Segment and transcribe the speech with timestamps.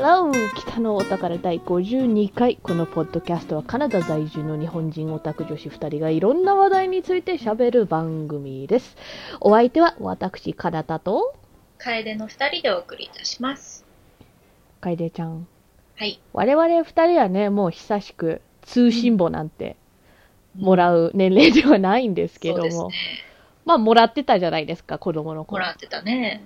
[0.00, 0.30] Hello!
[0.54, 2.56] 北のお宝第52回。
[2.62, 8.96] このポッドキャストはカナダ在住の日本人オタク女子2人がいろんな話題について喋る番組です。
[9.40, 11.34] お相手は私、カナタと
[11.78, 13.84] 楓の二人でお送りいたします。
[14.80, 15.48] 楓ちゃん。
[15.96, 16.20] はい。
[16.32, 19.74] 我々2人はね、もう久しく通信簿なんて
[20.54, 22.92] もらう年齢ではないんですけども、そうですね。
[23.64, 25.64] まあもらってたじゃないですか、子供の頃。
[25.64, 26.44] もらってたね。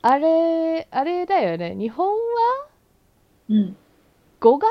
[0.00, 1.74] あれ、あれだよね。
[1.74, 2.67] 日本は
[3.48, 3.76] うん。
[4.40, 4.68] 5が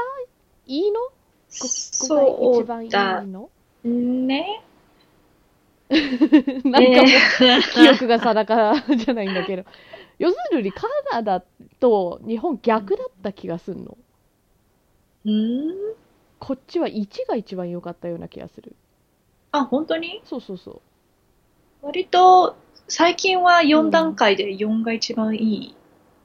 [0.65, 1.09] いいの ?5 が
[1.49, 3.49] そ一番いいの？
[3.83, 4.63] ね。
[5.89, 9.63] なんかもう、記憶が定かじゃないんだけど。
[10.19, 11.43] 要するにカナダ
[11.79, 13.97] と日本逆だった気がするの。
[15.25, 15.95] うん？
[16.39, 18.75] こっちは1が一番良かったような気がする。
[19.51, 20.21] あ、本当に？
[20.25, 20.81] そうそうそう。
[21.83, 22.55] 割と、
[22.87, 25.75] 最近は4段階で4が一番いい。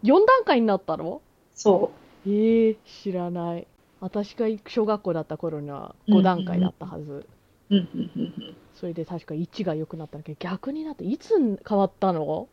[0.03, 1.21] 4段階になったの？
[1.55, 1.93] そ
[2.27, 3.67] えー、知らない。
[4.01, 7.27] 私が小学校だった頃には5段階だったはず。
[8.75, 11.35] それで確か1が良くなったんだけど、逆になっていつ
[11.67, 12.49] 変わったの？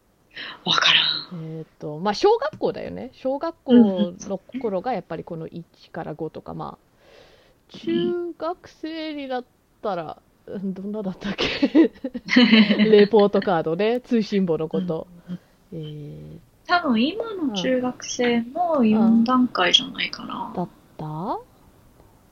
[0.66, 0.94] わか
[1.32, 1.58] らん。
[1.60, 3.10] えっ、と、まあ、小学校だよね。
[3.14, 4.14] 小学校の
[4.62, 9.46] 頃がやっぱりこの1から5とか、まあ、中学生になっ
[9.82, 11.92] たら、うんどんなだったっけ？
[12.78, 15.08] レポートカードね、通信簿のこと。
[15.30, 15.40] うん
[15.72, 16.40] えー、
[16.70, 20.54] 多分今の中学生も4段階じゃないかな。
[20.56, 20.68] だっ
[20.98, 21.06] た？
[21.06, 21.40] も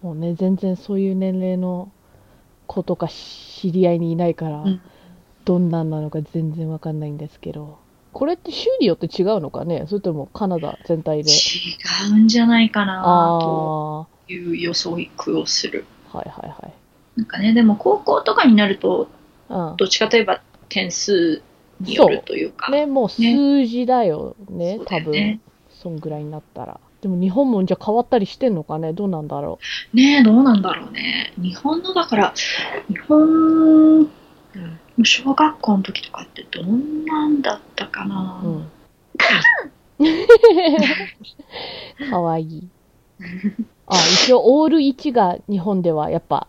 [0.04, 1.92] うね、全然そういう年齢の
[2.68, 4.82] 子とか知り合いにいないから、うん
[5.44, 7.80] どんなんなのか全然わかんないんですけど、
[8.12, 9.86] これって州によって違うのかね？
[9.88, 11.32] それともカナダ全体で？
[11.32, 13.06] 違うんじゃないかあな、あ
[13.42, 15.86] とー、いう予測をする。
[16.12, 16.74] はいはいはい。
[17.16, 19.10] なんかね、でも高校とかになると、
[19.50, 21.42] うんどっちかといえば点数
[21.80, 22.72] によるというか。
[22.72, 25.42] ね、もう数字だよね、そうだ多分。
[25.70, 26.80] そんぐらいになったら。
[27.02, 28.92] でも日本もじゃあ変わったりしてんのかね？
[28.94, 29.60] どうなんだろ
[29.94, 31.34] ねえ、どうなんだろうね。
[31.38, 32.34] 日本の、だから、
[32.90, 34.10] 日本
[35.04, 38.42] 小学校の時とかってどんなんだったかな。
[38.44, 38.72] うん。
[42.10, 42.68] かわいい。
[43.86, 46.48] あ、一応オール1が日本ではやっぱ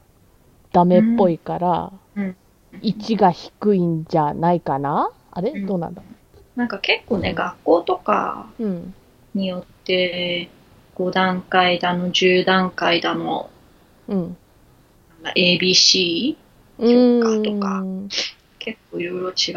[0.73, 2.37] ダメっぽいから、うん
[2.83, 5.11] 1が低いんじゃないかな？
[5.39, 5.51] あれ？
[5.53, 6.03] うんどうなんだ？
[6.57, 8.95] なんか結構ね、学校とかうん。
[9.35, 10.49] によって、
[10.97, 13.49] 5段階だの、10段階だの、
[14.09, 14.37] うん。
[15.37, 16.37] ABC?
[16.81, 17.85] う評価とか
[18.59, 19.53] 結構いろいろ違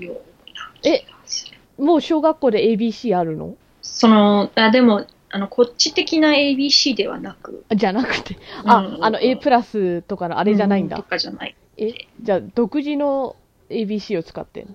[0.00, 0.14] うよう
[0.54, 1.58] な気がする。
[1.82, 3.56] もう小学校で ABC あるの？
[3.80, 8.36] その、あ、でも、あの、こっち的な ABC ではなく、あじゃなくて。
[8.66, 11.08] あ、うんあの A プラスとかのあれじゃないんだうと。
[11.08, 13.36] かじゃないえ、じゃあ独自の
[13.70, 14.74] ABC を使ってんの？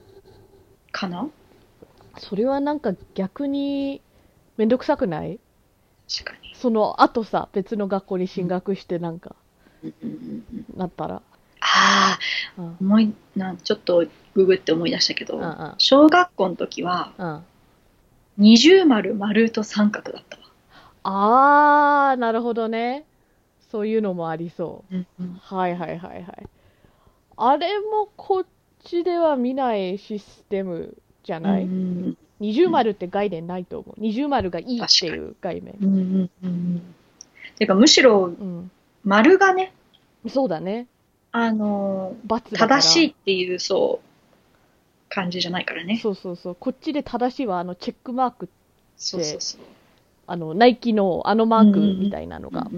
[0.98, 1.30] かな？
[2.18, 4.02] それはなんか逆に
[4.58, 5.40] めんどくさくない？
[6.10, 6.56] 確かに。
[6.56, 9.36] その後さ、別の学校に進学してなんか
[9.84, 11.22] うんうんうんうんなったら。
[11.60, 12.18] あ
[12.58, 12.78] あ、うん。
[12.82, 17.46] 思い、な、ちょっとググって思い出したけど、うんうん小学校の時は、うん。
[18.38, 20.44] 二重丸、丸と三角だったわ。
[21.04, 23.06] あー、なるほどね。
[23.72, 24.96] そういうのもありそう。
[24.96, 26.48] うんうんはいはいはいはい。
[27.38, 28.46] あれもこっ
[28.88, 33.96] ちでは見ないシステムじゃない、うん二重丸って概念ないと思う。
[33.98, 35.76] 二重丸がいいっていう概念。
[35.82, 36.96] うんうんうん。
[37.58, 38.72] てか、むしろ、うん。
[39.04, 39.74] 丸がね、
[40.28, 40.88] そうだね。
[41.32, 42.54] あの罰。
[42.54, 46.00] 正しいっていう、そう、感じじゃないからね。
[46.02, 46.56] そうそうそう。
[46.56, 48.50] こっちで正しいは、あの、チェックマーク、
[48.98, 49.62] そうそうそう。
[50.28, 52.70] あの、ナイキのあのマークみたいなのが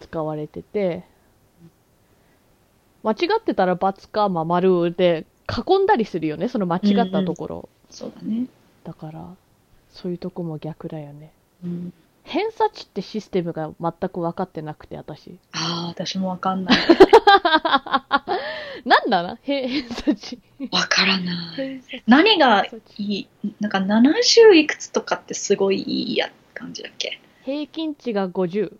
[0.00, 1.04] 使われてて、
[3.02, 7.68] 間違ってたら×か、まあ、丸で囲んだりするよね、その間違ったところ。
[7.90, 8.46] そうだね。
[8.84, 9.26] だから、
[9.90, 11.32] そういうとこも逆だよね。
[11.64, 11.92] うん、
[12.24, 15.38] 偏差値ってシステムが全く分かってなくて、私。
[15.52, 16.78] ああ、私もわかんない。
[18.84, 20.38] なんだな偏偏差値。
[20.70, 21.82] わからない。
[22.06, 23.28] 何がいい？
[23.60, 27.20] なんか70いくつとかってすごいいいや感じだっけ？
[27.44, 28.72] 平均値が50。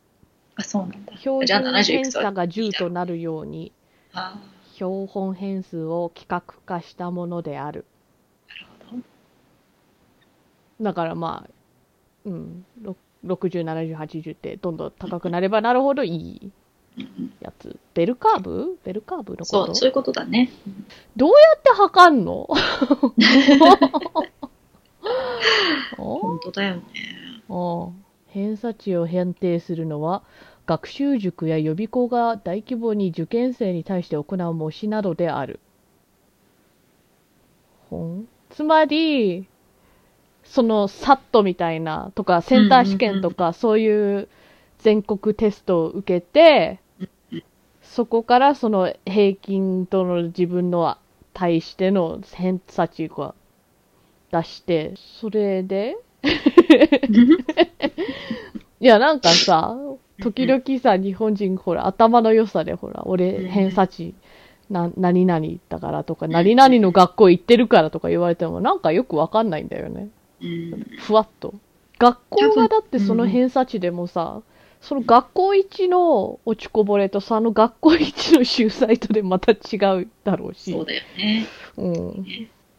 [0.57, 1.17] あ、そうなんだ。
[1.19, 3.82] 標準70いくつは偏差が10となるように、あ
[4.75, 7.85] 標本変数を規格化したものである。
[8.49, 8.97] あ、なるほ
[10.79, 10.85] ど。
[10.85, 11.51] だからまあ、
[12.25, 16.51] うん、ろ60、70、80ってどんどん高くなればなるほどいい
[17.41, 17.79] やつ。
[17.95, 18.79] ベルカーブ？
[18.85, 19.67] ベルカーブのこと？
[19.67, 20.51] そう、そういうことだね。
[21.17, 22.49] どうやって測んの？
[25.99, 26.19] お？
[26.19, 26.83] 本当だよね。
[27.49, 27.93] お
[28.29, 30.23] 偏差値を判定するのは
[30.67, 35.61] 学習塾や予備校が大規模に受験生に対して行う模試などである。
[37.91, 38.29] ほん？
[38.51, 39.47] つまり、
[40.45, 44.29] そのサットみたいなとか、センター試験とか、そういう
[44.79, 46.81] 全国テストを受けて、
[47.83, 50.97] そこからその平均との自分の
[51.35, 53.35] 対しての偏差値が
[54.31, 55.97] 出して、それで？
[58.81, 59.77] いや、なんかさ、
[60.21, 64.15] 時々さ、日本人、ほら、頭の良さで、ほら、俺、偏差値、
[64.71, 70.09] な、何々だからとか、何々の学校行ってるからとか言われても、なんかよくわかんないんだよね。
[70.41, 71.55] うんふわっと。
[71.99, 74.43] 学校がだってその偏差値でもさ、
[74.81, 80.73] その学校一の落ちこぼれとその学校一の秀才とでまた違うだろうし。
[80.73, 81.47] そうだよね。
[81.77, 82.27] うん。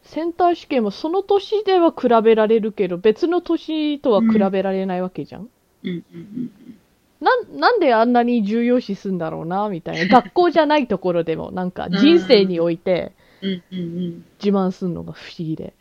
[0.02, 5.48] センター試験もその年では比べられるけど、別の年とは比べられないわけじゃん。
[5.82, 6.83] うんうんうんなん、
[7.24, 10.08] なんであんなに重要視すんだろうな、みたいな。
[10.22, 13.12] 学校じゃないところでも、なんか人生において
[13.42, 15.74] 自慢するのが不思議で。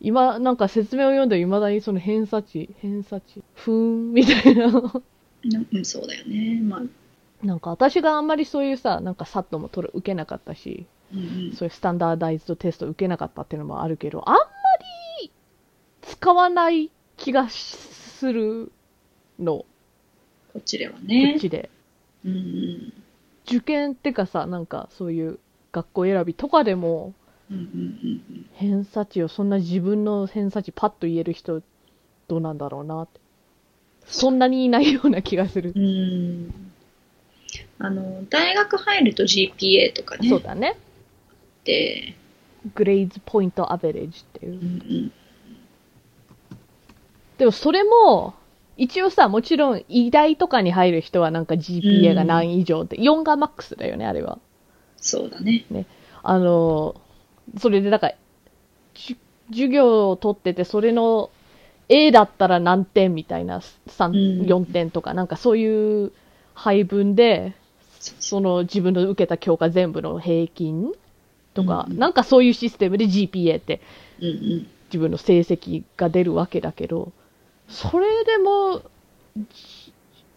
[0.00, 4.66] 今、なんか説明を読んで未だにその偏差値、偏差値、ふーん、みたいな。
[4.70, 4.80] な
[5.72, 6.60] うん、そうだよね。
[6.60, 14.40] まあ、なんか私があんまりそういうさ、なんかサットも取る、受けなかったし、うんうんそういうスタンダーダイズドテスト受けなかったっていうのもあるけど、あんま
[15.20, 15.30] り
[16.00, 18.72] 使わない気がする
[19.38, 19.66] の、
[20.52, 21.40] こっちではこねっ。
[21.40, 21.70] ちで。
[22.24, 22.92] うんうん
[23.44, 25.40] 受験ってかさ、なんかそういう
[25.72, 27.12] 学校選びとかでも、
[27.50, 27.66] うんうんう
[28.38, 31.60] ん偏差値をそんな自分の偏差値パッと言える人
[32.28, 33.20] どうなんだろうなって。
[34.06, 35.78] そんなにいないような気がするう。
[35.80, 36.72] ん
[37.78, 40.28] あの、大学入ると GPA とかね。
[40.28, 40.76] そうだね。
[41.64, 42.14] で、
[42.74, 44.54] グレーズポイントアベレージっていうう。
[44.56, 44.64] んう
[45.06, 45.12] ん
[47.38, 48.34] でもそれも、
[48.76, 54.38] 一応さ、もちろん医大とかに入る人はなんか GPA が何以上って、4がマックスだよね、あれは。
[54.96, 55.64] そうだね。
[56.22, 56.94] あの、
[57.58, 58.14] それでだから、
[58.94, 59.16] じ
[59.50, 61.30] 授業を取ってて、それの
[61.88, 66.12] A だったら何点みたいな、3、うん4点とか、なんかそういう
[66.54, 67.54] 配分で、
[68.00, 70.92] その自分の受けた教科全部の平均
[71.54, 73.80] とか、うんなんかそういうシステムで GPA って
[74.20, 74.66] うんうん。
[74.86, 77.12] 自分の成績が出るわけだけど、
[77.72, 78.82] それでも、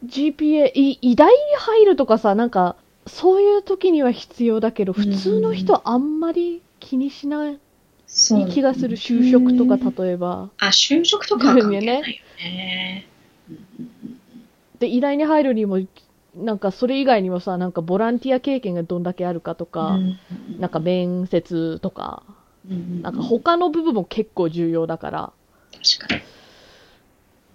[0.07, 2.75] G- GPA、い医大に入るとかさ、なんか、
[3.07, 7.59] そういう時には必要だけど、普通の人あんまり気にしない
[8.51, 8.97] 気がする。
[8.97, 10.49] 就職とかうん例えば。
[10.59, 13.05] あ、就職とかは関係ないよね。
[14.79, 15.79] で、医大に入るにも、
[16.35, 20.17] なんかそれ以外にもさ、なんかボランティア経験がどんだけあるかとか、うん
[20.59, 22.23] なんか面接とか、
[22.69, 25.33] うんなんか他の部分も結構重要だから、
[25.99, 26.21] 確かに。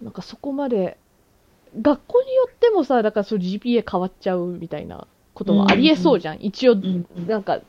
[0.01, 0.97] なんかそこまで、
[1.79, 6.37] 学校によってもさ、だからそう GPA 変わっちゃうみたいなこともありえそうじゃん。
[6.41, 7.61] 一応、うんうんなんか、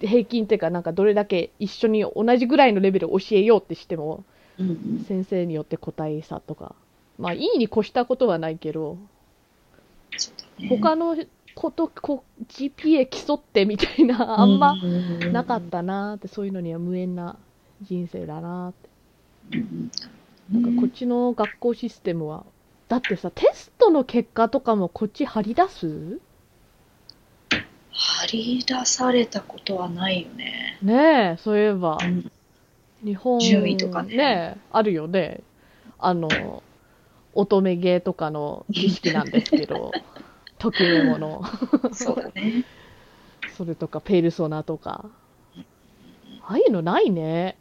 [0.00, 4.24] 平均っていうか、なんかどれだけ一緒に同じぐらいのレベルを教えようってしても、
[4.58, 5.04] うんうん。
[5.06, 6.74] 先生によって答え差とか。
[7.18, 7.40] まあ、い。
[7.54, 8.98] いに越したことはないけど、
[10.68, 11.16] 他の
[11.54, 14.76] こと、こ GPA 競ってみたいな、あんま
[15.32, 17.36] なかったなーって、そういうのには無縁な
[17.82, 18.88] 人生だなーって。
[19.54, 19.90] うん
[20.50, 22.44] なんかこっちの学校システムは、
[22.88, 26.20] だってさ、テストの結果とかもこっち張り出す？
[27.90, 30.78] 張り出されたことはないよね。
[30.82, 32.30] ねえ、そういえば、うん
[33.04, 34.16] 日本、順位とかね
[34.56, 35.40] えあるよね。
[35.98, 36.62] あの、
[37.34, 39.90] 乙女芸とかの知識なんですけど、
[40.58, 41.42] 時メモの、
[41.92, 42.64] そうだね。
[43.56, 45.10] それとか、ペルソナとか。
[46.42, 47.58] ああいうのないね。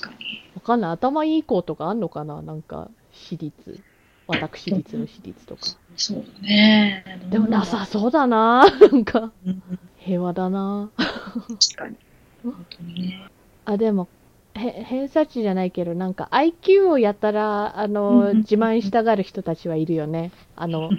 [0.00, 0.51] 確かに。
[0.62, 0.90] わかんない。
[0.92, 2.40] 頭いい子とかあんのかな？
[2.40, 3.80] なんか、私立。
[4.28, 5.62] 私立の私立とか。
[5.96, 7.04] そうだね。
[7.30, 9.62] でもなさそうだななんか、うん
[9.98, 11.96] 平和だな確かに。
[12.42, 13.28] 本当にね。
[13.64, 14.08] あ、でも、
[14.54, 20.30] へ偏差値じゃないけど、なんか IQ をやたら、あうんの、うん自慢したがる人たちはいるよね。
[20.56, 20.90] あの、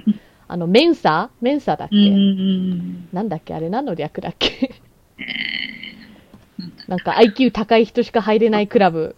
[0.48, 1.96] あの、メンサメンサだっけ、
[3.14, 3.54] なんだっけ？
[3.56, 4.74] あれ何の略だっけ？
[6.58, 9.16] なんだなんか IQ 高い人しか入れないクラブ。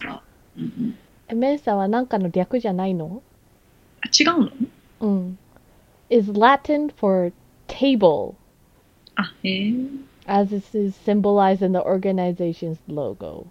[0.57, 0.97] うんうん
[1.27, 3.21] えメンサはなんかの略じゃないの
[4.01, 4.51] あ違うの
[5.01, 5.37] うん。
[6.09, 7.31] is Latin for
[7.67, 8.35] table,
[9.15, 9.73] あ、へえ。
[10.27, 13.47] as this is symbolized in the organization's logo.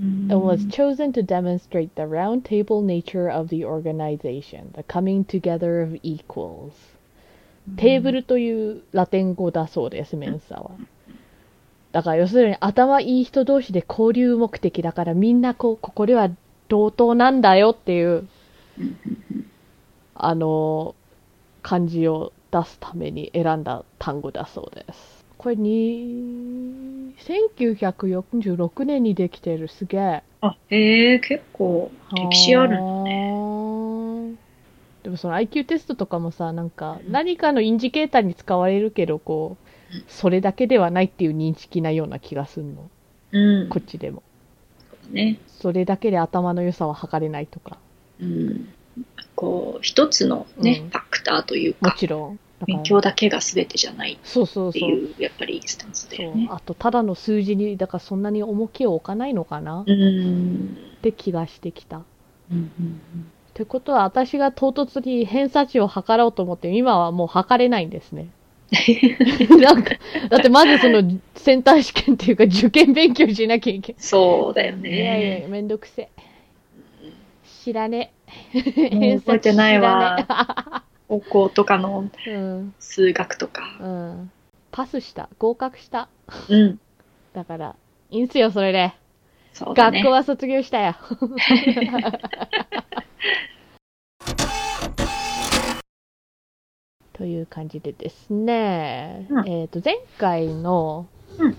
[0.00, 5.24] うん and was chosen to demonstrate the round table nature of the organization, the coming
[5.24, 6.72] together of equals.
[7.76, 10.70] テーブルというラテン語だそうです、メンサは。
[11.91, 16.29] だから要するに頭いい人同士で交流目的だからみんなこう、ここでは
[16.67, 18.27] 同等なんだよっていう、
[20.15, 20.95] あの、
[21.61, 25.25] 漢字を出すために選んだ単語だそうです。
[25.37, 29.67] これに、1946年にできてる。
[29.67, 30.23] すげえ。
[30.41, 33.31] あ、へえ、結構歴史あるのね。
[34.31, 34.35] ね。
[35.03, 39.66] でもその IQ テストとかもさ、なんか何かのインジケーターに使われるけど、こううん、
[40.07, 42.89] それだけではないっていう認識なような気がするの。
[43.31, 43.69] うん。
[43.69, 44.23] こっちでも。
[45.09, 45.39] ね。
[45.47, 47.77] それだけで頭の良さは測れないとか。
[48.19, 48.69] うん。
[49.35, 52.39] こう、一つのね、うんファクターというもか、ちろん。
[52.65, 54.69] 勉強だけが全てじゃないそうそうそう。
[54.71, 56.47] っていう、やっぱりスタンスだそうよね。
[56.49, 60.77] あと、ただの数字に、だからそんなに重きを置かないのかなっうん。
[61.03, 62.01] て気がしてきた。
[62.51, 63.01] うんうん
[63.49, 68.29] ってことは、私が唐突に偏差値を測ろうと思って、今はもう測れないんですね。
[69.61, 69.91] なんか、
[70.29, 71.01] だってまずその
[71.35, 74.91] センター試験っていうか受験勉強しなきゃいけそうだよない。
[74.91, 75.41] いやいね。
[75.43, 76.09] や、めんどくせえ。
[77.63, 78.11] 知らね
[78.53, 78.95] え。
[78.95, 82.09] もう覚えてないわ偏差値知らね高校とかの。
[82.79, 83.77] 数学とか。
[83.79, 84.31] うん。
[84.71, 85.29] パスした。
[85.39, 86.09] 合格した。
[86.49, 86.79] うん。
[87.33, 87.75] だから、
[88.11, 88.93] いいんすよ、それで。
[89.53, 90.01] そうだね。
[90.01, 90.95] 学校は卒業したよ。
[97.17, 101.07] という感じでですね、うんえっ、と、前回の、
[101.37, 101.55] うん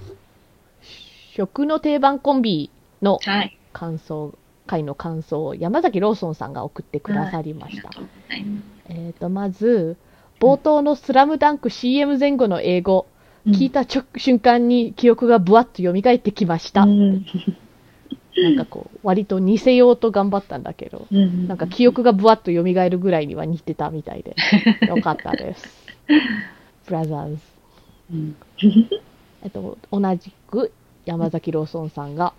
[1.38, 3.56] 食の定番コンビのはい。
[3.72, 4.34] 感想、
[4.66, 7.90] 回の感想を山崎ローソンさんが送ってくださりました。
[7.90, 8.46] ありがとうござい
[8.88, 9.96] えっ、と、まず、
[10.40, 13.06] 冒頭のスラムダンク CM 前後の英語、
[13.46, 16.82] 聞いた直瞬間に記憶がブワッと蘇ってきました。
[16.82, 17.24] うん
[18.42, 24.36] なんかこう、割と似せようと頑張ったんだけど、うんなんか記憶がブワッと蘇るぐらいには似てたみたいで、
[24.86, 25.86] よかったです。
[26.86, 27.38] ブラザーズ。
[28.12, 28.36] うん
[29.42, 30.72] えっと、同じく
[31.04, 32.32] 山崎ローソンさんが、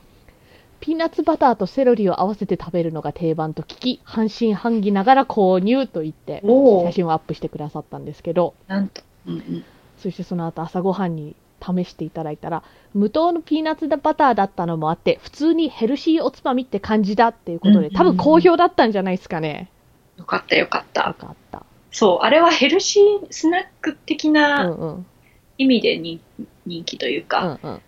[0.79, 9.01] ピーナッツバターとセロリを合わせて食べるのが定番と聞き、半信半疑ながら購入と言って、写真をアップしてくださったんですけど、なんと。
[9.27, 9.63] うんうん
[10.00, 12.63] そしてその後朝ごはんに試していただいたら、
[12.94, 19.70] 無糖のピーナッツバターだったのもあって、普通にヘルシーおつまみって感じだっていうことで、うん多分好評だったんじゃないですかね。
[20.18, 21.13] よかったよかっよた。
[21.13, 21.63] かった。
[21.92, 24.98] そう、あれはヘルシースナック的うな。
[25.58, 26.22] 意味でに
[26.66, 27.82] 人気といううか、んうん。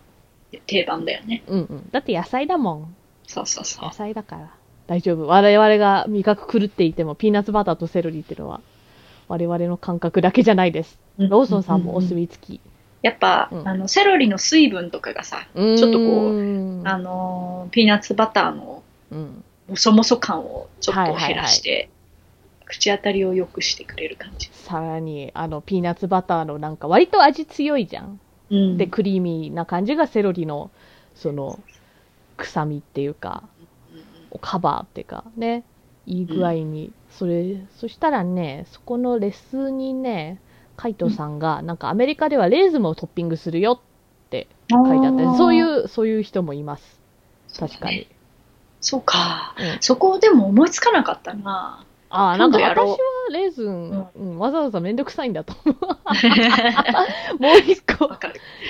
[0.66, 1.42] 定番だよね。
[1.46, 1.88] うんうん。
[1.90, 2.96] だって野菜だもん。
[3.26, 3.92] そうそうそう野。
[3.92, 4.50] 菜だから。
[4.86, 5.26] 大丈夫。
[5.26, 8.60] 我々が味覚狂っていても、ピーナッツバターとセロリっていうのは、
[9.28, 10.98] 我々の感覚だけじゃないです。
[11.18, 12.60] ローソンさんもお墨付き。
[13.02, 13.68] やっぱ、うん。
[13.68, 19.44] あの、セロリの水分とかがさ、ちょっとこうう、あのー、ピーナッツバターのうん。
[19.68, 21.28] もそもそ感をちょっとはいはいはい。
[21.34, 21.90] 減らして、
[22.64, 24.48] 口当たりを良くしてくれる感じ。
[24.52, 28.20] さらに、あの、ピーナッツバターのなんか、割と味強いじゃん。
[28.50, 28.78] うん。
[28.78, 30.70] で、クリーミーな感じがセロリの、
[31.14, 31.58] その、
[32.36, 33.42] 臭みっていうか、
[34.40, 35.64] カバーっていうか、ね、
[36.06, 40.40] いい具合に、それ、そしたらね、そこのレスにね、
[40.82, 43.80] カイトさんが、なんかアメリカではレーズンをトッピングするよ
[44.26, 47.00] って書いてあって、そういう、う、そういう人もいます。
[47.56, 48.08] 確かに。
[48.80, 49.54] そうか。
[49.60, 51.86] うんそこでも思いつかなかったな。
[52.10, 52.96] ああ、なんか私は
[53.30, 55.76] レーズン、ううんわざわざめんどくさいんだと思う。
[57.40, 58.10] もう一個。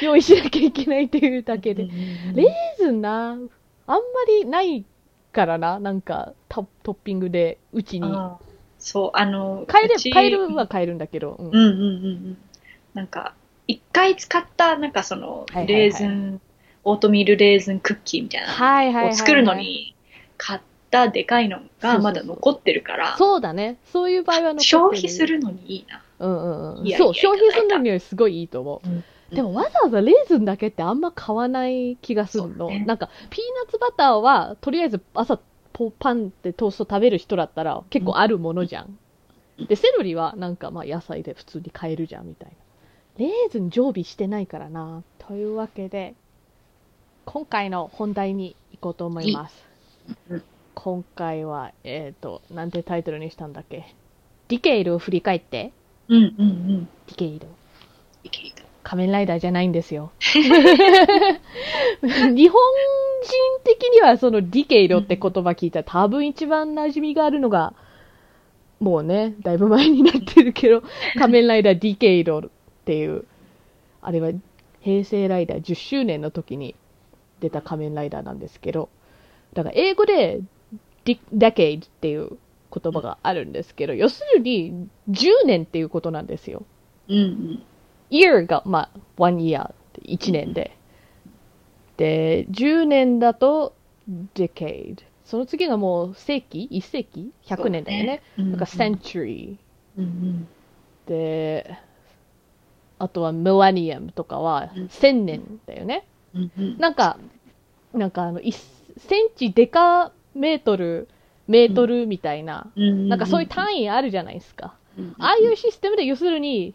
[0.03, 1.85] 用意しなきゃいけないっていうだけで。
[1.85, 4.85] レーレズンな、あんまりない
[5.33, 8.15] からな、なんかトトッピングでうちに。
[8.83, 11.37] そう、あの、買える買えるは買えるんだけど。
[11.39, 12.39] うんうんうんうんうん。
[12.95, 13.33] なんか、
[13.69, 16.41] 一回使った、なんかその、はいはいはいレーズン、
[16.83, 19.15] オートミールレーズンクッキーみたいなはいはいはい、はい。
[19.15, 19.95] を作るのに
[20.37, 20.61] 買っ
[20.91, 23.79] たでかいのがまだ残ってるから、そうだね。
[23.93, 25.25] そういう場合は消費す。
[25.25, 26.03] るのにいいな。
[26.19, 26.91] うんうんうん。
[26.91, 28.89] そう、消費するのにはすごいいいと思う。
[28.89, 32.69] うんでもわざわざレーズンだけってあんま買わない気がするの。
[32.69, 35.41] ねなんか、ピーナッツバターは、とりあえず朝、
[35.73, 38.99] ポパンってトースト食べる人だったら結構あるものじゃん。
[39.69, 42.55] で、セロリはなんかまあ野菜で普通に買えるじゃんみたいな。
[43.19, 45.03] レーズン常備してないからな。
[45.19, 46.15] というわけで、
[47.27, 49.65] 今回の本題に行こうと思います
[50.31, 50.43] うん。
[50.75, 53.95] 今回は、えっ、と、なんてタイトルにしたんだっけ？
[54.49, 55.73] ディケイルを振り返って、
[56.09, 56.89] うんうんうん。
[57.07, 57.47] ディケイル。
[58.83, 60.11] 仮面ライダーじゃないんですよ。
[60.21, 60.49] 日
[62.49, 62.61] 本
[63.23, 63.33] 人
[63.65, 67.75] 的にはそのディケイドって言葉聞いたら多分一番馴染みがあるのが、
[68.81, 70.83] もうね、だいぶ前になってるけど、
[71.19, 72.43] 仮面ライダーディケイドっ
[72.85, 73.25] ていう、
[74.01, 74.31] あれは
[74.81, 76.75] 平成ライダー10周年の時に
[77.41, 78.89] 出た仮面ライダーなんですけど、
[79.55, 80.41] だから英語で
[81.05, 82.31] ディデケイドっていう
[82.73, 86.65] 言葉があるんですけど、要するに10年っていうことなんですよ。
[87.09, 87.63] うんうん。
[88.11, 89.73] year が、まあ、one year、
[90.05, 90.77] 1年で。
[91.97, 93.75] で、10年だと
[94.35, 94.99] decade。
[95.25, 98.23] その次がもう世紀 ?1 世紀 ?100 年だよね。
[98.37, 98.45] ね。
[98.45, 99.57] なんか century。
[99.97, 100.49] うんうん。
[101.07, 101.79] で、
[102.99, 106.07] あとは millennium とかはうん1000年だよね。
[106.35, 107.19] うんうんなんか、
[107.93, 108.53] なんかあの、1
[108.99, 111.09] センチデカメートル、
[111.47, 114.75] メートルみたいな、なんかそういう単位あるじゃないですか。
[115.19, 116.75] ああいうシステムで、要するに、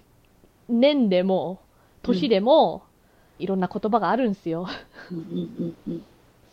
[0.67, 1.59] 年でも、
[2.03, 2.83] 年でも、
[3.39, 4.67] いろんな言葉があるんですよ。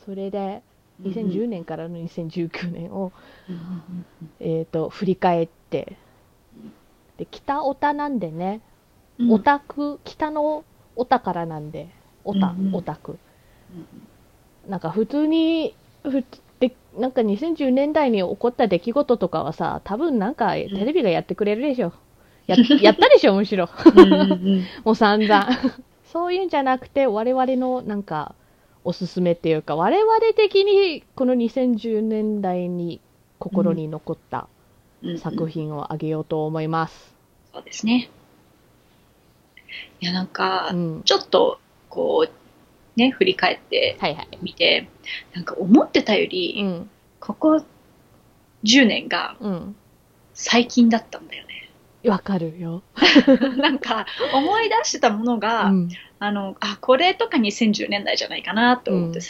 [0.04, 3.10] それで、うん2010年からの2019年を、
[4.38, 5.96] えっ、と、振り返って、
[7.18, 8.60] で、北オタなんでね、
[9.18, 10.64] うんオタク、北の
[10.94, 11.88] オタからなんで、
[12.22, 13.18] オタオタク。
[14.68, 15.74] なんか普通に、
[16.04, 16.24] ふ
[16.60, 21.92] でなんか2010年代に起こった出来事とかはさ、多分なんかテレビがやってくれるでしょ。
[22.46, 23.68] ややったでしょ、むしろ。
[24.84, 25.46] もう散々。
[26.14, 28.36] そういうんじゃなくて、我々のなんか、
[28.84, 33.00] おすすめっていうか、我々的にこの2010年代に
[33.40, 34.48] 心に残った
[35.02, 37.14] うん作品をあげようと思います。
[37.52, 38.10] そうですね。
[40.00, 41.02] いや、なんかう、ん。
[41.04, 44.28] ちょっと、こう、ね、振り返ってはいはい。
[44.40, 44.88] みて、
[45.34, 46.90] なんか思ってたようり、ん。
[47.20, 47.60] ここ
[48.62, 49.76] 10年がうん。
[50.32, 51.70] 最近だったんだよね。
[52.04, 52.82] わかるよ。
[53.56, 55.88] なんか、思い出してたものが、うん。
[56.18, 59.24] あの、あ、これとか2010年代じゃないかなと思ってうん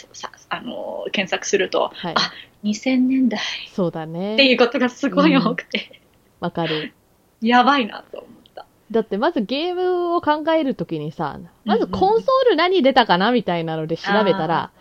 [0.49, 2.13] あの、検索すると、はい。
[2.15, 2.31] あ
[2.63, 3.39] 2000年代
[3.71, 4.49] そうだってね。
[4.49, 6.01] いうことがすごい多くて、
[6.39, 6.93] わかる。
[7.41, 8.65] やばいなと思った。
[8.91, 14.71] だってまずゲームを考えるときにさ、まずコンソール何出たかなみたいなので調べたら、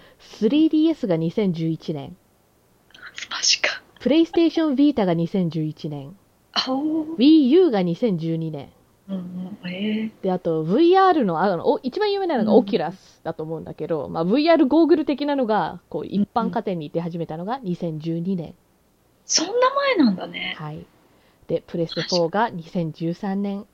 [0.41, 2.17] 3DS が2011年、
[3.31, 3.83] マジか。
[4.01, 6.17] プレイステーションビータが2011年、
[6.55, 7.17] あおー。
[7.17, 8.71] Wii U が2012年、
[9.09, 9.59] うん
[10.23, 12.59] で、あと VR の、あの、お一番有名なのがうん。
[12.59, 18.55] オキュラスだと思うんだけど、まあ VR ゴーグル的なのが、こう一般家庭に出始めたのが2012年。
[19.27, 20.55] そんな前なんだね。
[20.59, 20.87] はい。
[21.49, 23.67] で、プレステ4が2013年、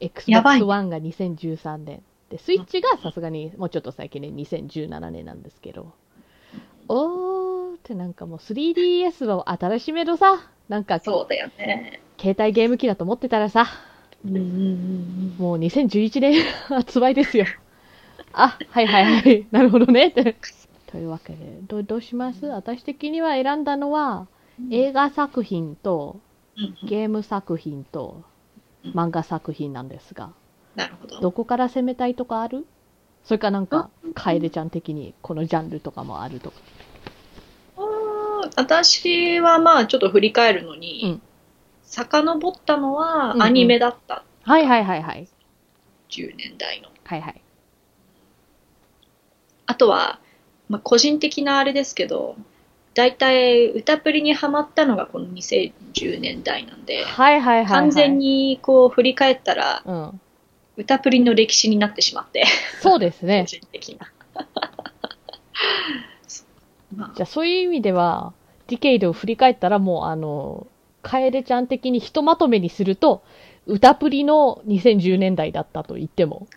[0.00, 2.02] Xbox One が2013年。
[2.30, 5.92] で、スイッチがさすがにもうちょっと最近ね、2017年なんですけど。
[6.88, 12.00] おーってなんかもう 3DS は新しめのさ、なんかそうだよね。
[12.20, 13.66] 携帯ゲーム機だと思ってたらさ、
[14.24, 17.46] うんうんうんもう2011年 発売ですよ。
[18.32, 19.46] あ、はいはいはい。
[19.50, 20.08] なるほどね。
[20.08, 20.36] って
[20.86, 22.46] というわけで、どうどうします？
[22.46, 24.26] 私的には選んだのは、
[24.60, 24.72] うん。
[24.74, 26.20] 映画作品と
[26.84, 28.22] ゲーム作品と
[28.84, 30.32] うん漫画作品なんですが、
[30.76, 31.20] なるほど。
[31.20, 32.66] どこから攻めたいとかある？
[33.24, 36.56] それかなんかうん、楓ちゃん的にこのジャンルとかもあるとか。
[38.56, 41.22] 私はまあちょっと振り返るのに、うん
[41.84, 44.24] 遡ったのうんはうんアニメだった。
[44.44, 45.28] はいはいはいはい。
[46.08, 46.88] 10年代の。
[47.04, 47.42] はいはい。
[49.66, 50.18] あとは、
[50.70, 52.36] まあ、個人的なあれですけど、
[52.94, 57.66] 大体歌プリにハマったのがこの2010年代なんで、はいはいはい、はい。
[57.66, 58.18] 完全。
[58.18, 60.20] にこう振り返ったらうん。
[60.78, 62.46] 歌プリの歴史になってしまって、
[62.80, 63.44] そうです個ね。
[63.46, 64.10] 人的な。
[66.96, 68.32] まあじゃあそういう意味では、
[68.68, 70.66] ディケイドを振り返ったらもうあの、
[71.02, 73.22] 楓ちゃん的にひとまとめにすると、
[73.66, 76.48] 歌プリの2010年代だったと言っても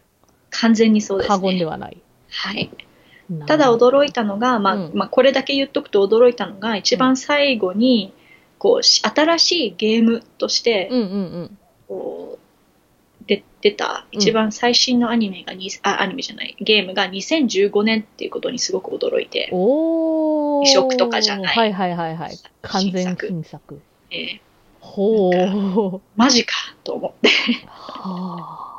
[0.50, 1.66] 完全にそうです過言でね。
[1.66, 2.02] はない。
[2.30, 2.72] はい。
[3.48, 8.14] ただ驚いたのが、まあうんまあ、これだけ言っとくと驚いたのが、一番最後に、
[8.60, 11.08] こう、し新しいゲームとして、うんうんう
[11.42, 11.58] ん。
[11.88, 12.45] こう、
[13.28, 20.64] で出た、一番最新のアニメがに、あ、アニメじゃない、ゲームが2015年っていうことにすごく驚いて、おー。
[20.64, 22.38] 移植とかじゃないはいはいはいはい。
[22.62, 23.82] 完全新作新作。
[24.12, 24.40] えー
[24.80, 26.00] ほー。
[26.16, 27.30] マジかと思って、
[27.68, 28.76] はあ。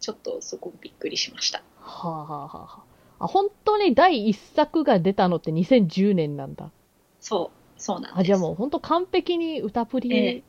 [0.00, 1.62] ちょっとそこびっくりしました。
[1.80, 2.84] はあはあはあは
[3.18, 3.24] あ。
[3.24, 6.70] あ、本当に第一作が出たのって2010年なんだ。
[7.20, 8.20] そう、そうなんです。
[8.20, 10.42] あ、じゃあもう本当完璧に歌プえリえ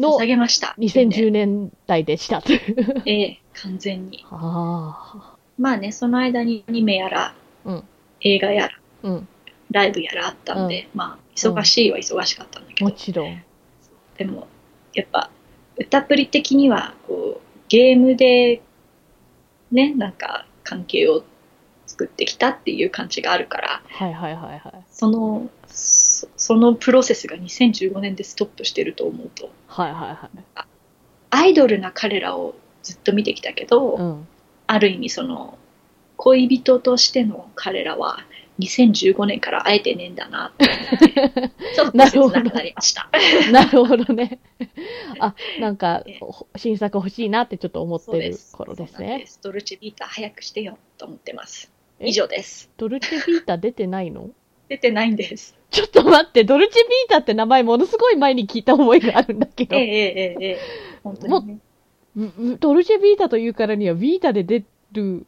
[0.00, 0.74] の捧げました。
[0.78, 2.42] 2010年代でした。
[3.06, 4.24] ええ完全に。
[4.30, 7.34] あまあね、その間にアニメやら、
[7.64, 7.84] うん
[8.22, 9.08] 映画やら、あ。
[9.08, 9.28] うん。
[9.70, 13.42] ライブやらあったんで、まあ、忙しいは忙しかったんだけど、もちろん。
[14.16, 14.48] でも、
[14.94, 15.30] やっぱ、
[15.78, 18.62] 歌プリ的には、こう、ゲームで、
[19.70, 21.24] ね、なんか、関係を
[21.86, 24.84] 作ってきたっていう感じがあるから、はいはいはいはい。
[24.90, 25.48] その、
[26.20, 30.66] そそのプロセスが2015年でストップしてると思うと、はいはいはい。
[31.30, 34.28] アイドルな彼らをずっと見てきたけど、うん。
[34.66, 35.58] ある意味その、
[36.16, 38.18] 恋人としての彼らは、
[38.58, 43.08] 2015年から会えてねえんだなって思って、 ちょっと切なくなりました。
[43.50, 44.38] なるほど ね。
[45.18, 49.24] あ、 なんか、ほ新作欲しいなってちょっと思ってる頃ですね。
[49.26, 51.72] すドルチェビータ早くしてよと思ってます。
[51.98, 52.08] え？
[52.08, 52.70] 以上です。
[52.76, 54.28] ドルチェビータ出てないの？
[54.70, 55.56] 出てないんです。
[55.70, 60.58] ちょっと待って、ドルチェビータって名前ものすごい前に聞いた思いがあるんだけどええ、ええええええ
[61.02, 61.58] 本当にね。
[62.16, 65.26] んんドルチェビータというからにはビータで出る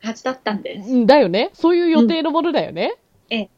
[0.00, 0.90] はずだったんです。
[0.90, 2.96] んだよねそういう予定のものだよね、
[3.28, 3.50] ええ。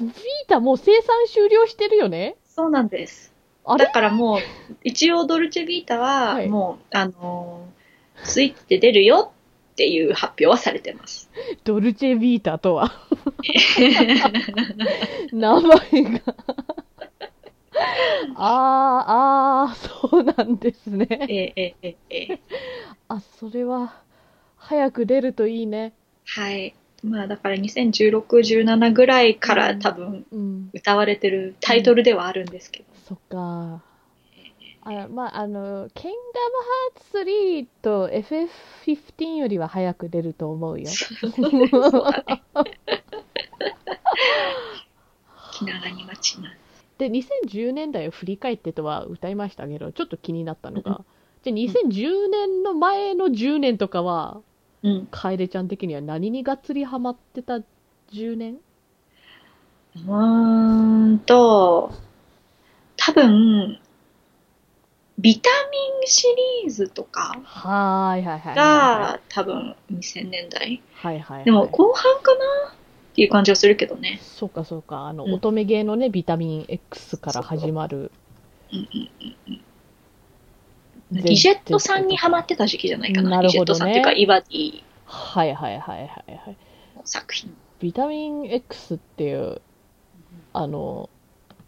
[0.00, 0.12] ビー
[0.46, 3.32] タもう生産終了してるよねそうなんです。
[3.64, 3.86] あれ？
[3.86, 4.40] だからもう、
[4.84, 9.32] 一応ドルチェビータは、はいもう、あのースイッチで出るよ
[9.78, 11.30] っていう発表はされてます。
[11.62, 12.90] ドルチェビータとは？
[15.32, 15.70] 名前
[16.02, 16.20] が。
[18.34, 21.06] あーあーそうなんですね。
[21.10, 22.40] ええええええ。
[23.06, 23.94] あそれは
[24.56, 25.92] 早く出るといいね。
[26.26, 26.74] はい。
[27.04, 32.86] まあだから2016、17ぐらいから多分うん歌われてるタイトルではあるんですけど。
[33.06, 33.84] そっか
[34.88, 40.86] あまああの「キングダムハーツ3」と FF15 よりは早く出ると思うよ。
[45.52, 46.56] 気長に待ちます。
[46.98, 51.04] で2010年代を振り返ってとは歌いましたけどちょっと気になったのうが
[51.42, 54.40] じゃあ2010年の前の10年とかは
[54.82, 55.08] うん。
[55.10, 57.60] 楓ちゃん的には何にがっつりハマってた
[58.12, 58.58] 10年？
[59.96, 61.90] うーんと、
[62.96, 63.80] 多分、
[65.18, 66.26] ビタミンシ
[66.62, 68.54] リーズとかはーいはいはいはい。
[68.54, 70.80] が多分2000年代。
[70.94, 71.44] はいはいはい。
[71.44, 72.74] でも後半かなっ
[73.14, 74.20] ていう感じはするけどね。
[74.22, 75.06] そうかそうか。
[75.06, 75.34] あの、うん。
[75.34, 78.12] 乙女芸のねビタミン X から始まる。
[78.72, 79.10] うんうん
[81.12, 81.24] うん。
[81.34, 83.30] ジェットさんにハマってた時期じゃないかな。
[83.30, 83.52] なるほどね。
[83.52, 86.56] リジェットさんっていうか、イバディはいはいはいはいはい
[86.96, 87.56] の作品。
[87.80, 89.60] ビタミン X っていう
[90.52, 91.08] あの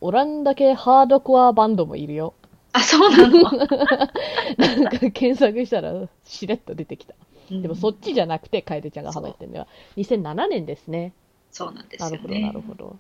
[0.00, 2.34] オランダ系ハードコアバンドもいるよ
[2.72, 3.42] あ、そうなの？
[4.58, 7.14] なんか検索したらしれっと出てきた。
[7.50, 11.12] でもそっちじゃなくて楓ちゃんがハマってるのは2007年ですね。
[11.50, 12.46] そうなんですなるほどよね。
[12.46, 12.96] なるほど。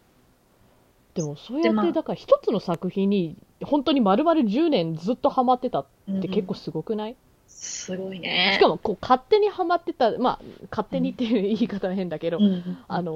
[1.14, 5.86] でもそうやってだから一つの作品に本当に丸々10年ずっとハマってたっ
[6.20, 8.52] て結構うんすごくない、すごいね。
[8.54, 13.14] しかもこう勝手にハマってたまあ勝手にっていう言い方は変だけど、うん、あのー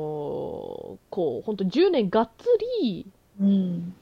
[1.10, 2.46] こう本当10年がっつ
[2.82, 3.06] り
[3.40, 3.94] うん、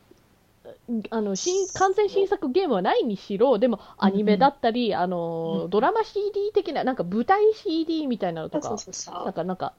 [1.10, 9.72] あの新完全新作ゲームはないにしろでもアニメだったり、あのーうんドラマ CD 的ななんか舞台 CD みたいなのとそうかそうそうなんかなんか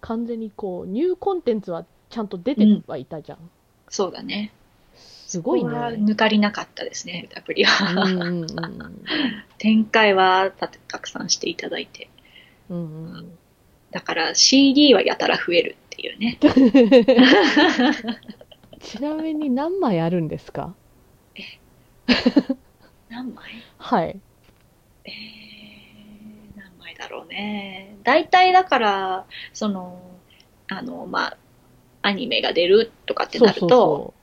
[0.00, 3.38] 完全にこうニューコンテンツはちゃんと出てはいたじゃん、
[3.88, 4.52] そうだね。
[4.94, 8.02] すごいね抜かりなかったですね、アプリうんは。
[8.04, 8.46] うんうん
[9.58, 12.08] 展開はたたくさんしていただいて。
[12.70, 12.80] うんう
[13.18, 13.38] ん
[13.90, 16.36] だから CD はやたら増えるっていうね。
[18.84, 20.74] ちなみに何枚あるんですか？
[23.08, 23.44] 何枚？
[23.78, 24.20] はい。
[25.04, 27.96] えー、何枚だろうね。
[28.04, 30.00] 大体だから、その、
[30.68, 31.36] あの、まあ、
[32.02, 34.14] アニメが出るとかってなると、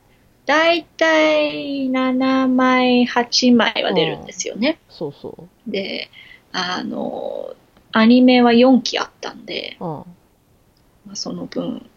[0.46, 4.80] 大体7枚、8枚は出るんですよね。
[4.90, 5.36] うそうそ
[5.68, 5.72] う。
[5.72, 6.10] で、
[6.52, 7.56] あの、
[7.92, 11.90] アニメは4期あったんで、まあ、その分、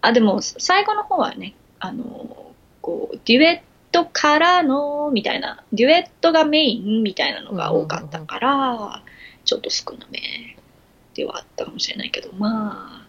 [0.00, 9.02] あ、でも最後の方はね、あの、こう、デュエットからの、みたいな、デュエットがメインみたいなのが多かったから、
[9.44, 10.20] ちょっと少なめ
[11.14, 13.06] ではあったかもしれないけど、まあ、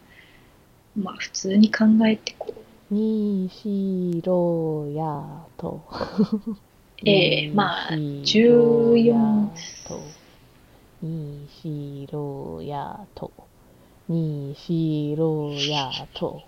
[0.97, 5.84] まあ普通に考えてこう、にしろやと。
[7.06, 10.02] ええまあにしろや14と。
[11.04, 13.32] にしろやと。
[14.10, 16.41] にしろやと。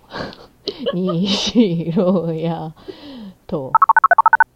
[0.94, 2.74] にしろや
[3.48, 3.74] と。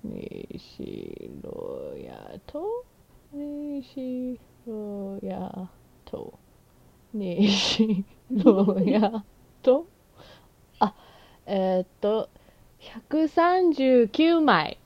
[0.04, 2.86] にしろやと。
[3.34, 5.70] にしろや
[6.06, 6.39] と。
[7.13, 9.24] にしろや
[9.62, 9.86] と。
[10.80, 10.96] あ、
[11.46, 12.30] えーっと、
[13.10, 14.78] 139枚。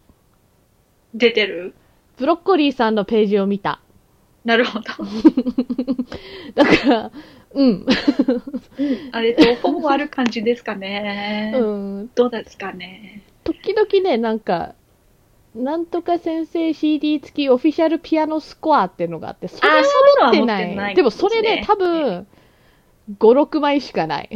[1.14, 1.76] 出てる？
[2.18, 3.80] ブロッコリーさんのページを見た。
[4.44, 4.86] なるほど。
[6.56, 7.12] だから、
[7.58, 7.86] うん。
[9.12, 11.54] あれとほぼある感じですかね？
[11.58, 11.64] う
[12.04, 12.10] ん。
[12.14, 13.24] どうですかね？
[13.44, 14.76] 時々ね、なんか、
[15.56, 19.84] なんとか先生 CD 付きオフィシャルピアノスコアっていうのがあって、それは
[20.22, 20.96] 持っててないい。
[20.96, 22.28] でもそれね、多分、
[23.18, 24.30] 5、6枚しかない。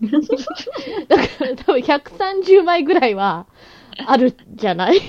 [1.08, 3.46] だから多分130枚ぐらいは
[4.06, 5.00] あるじゃない？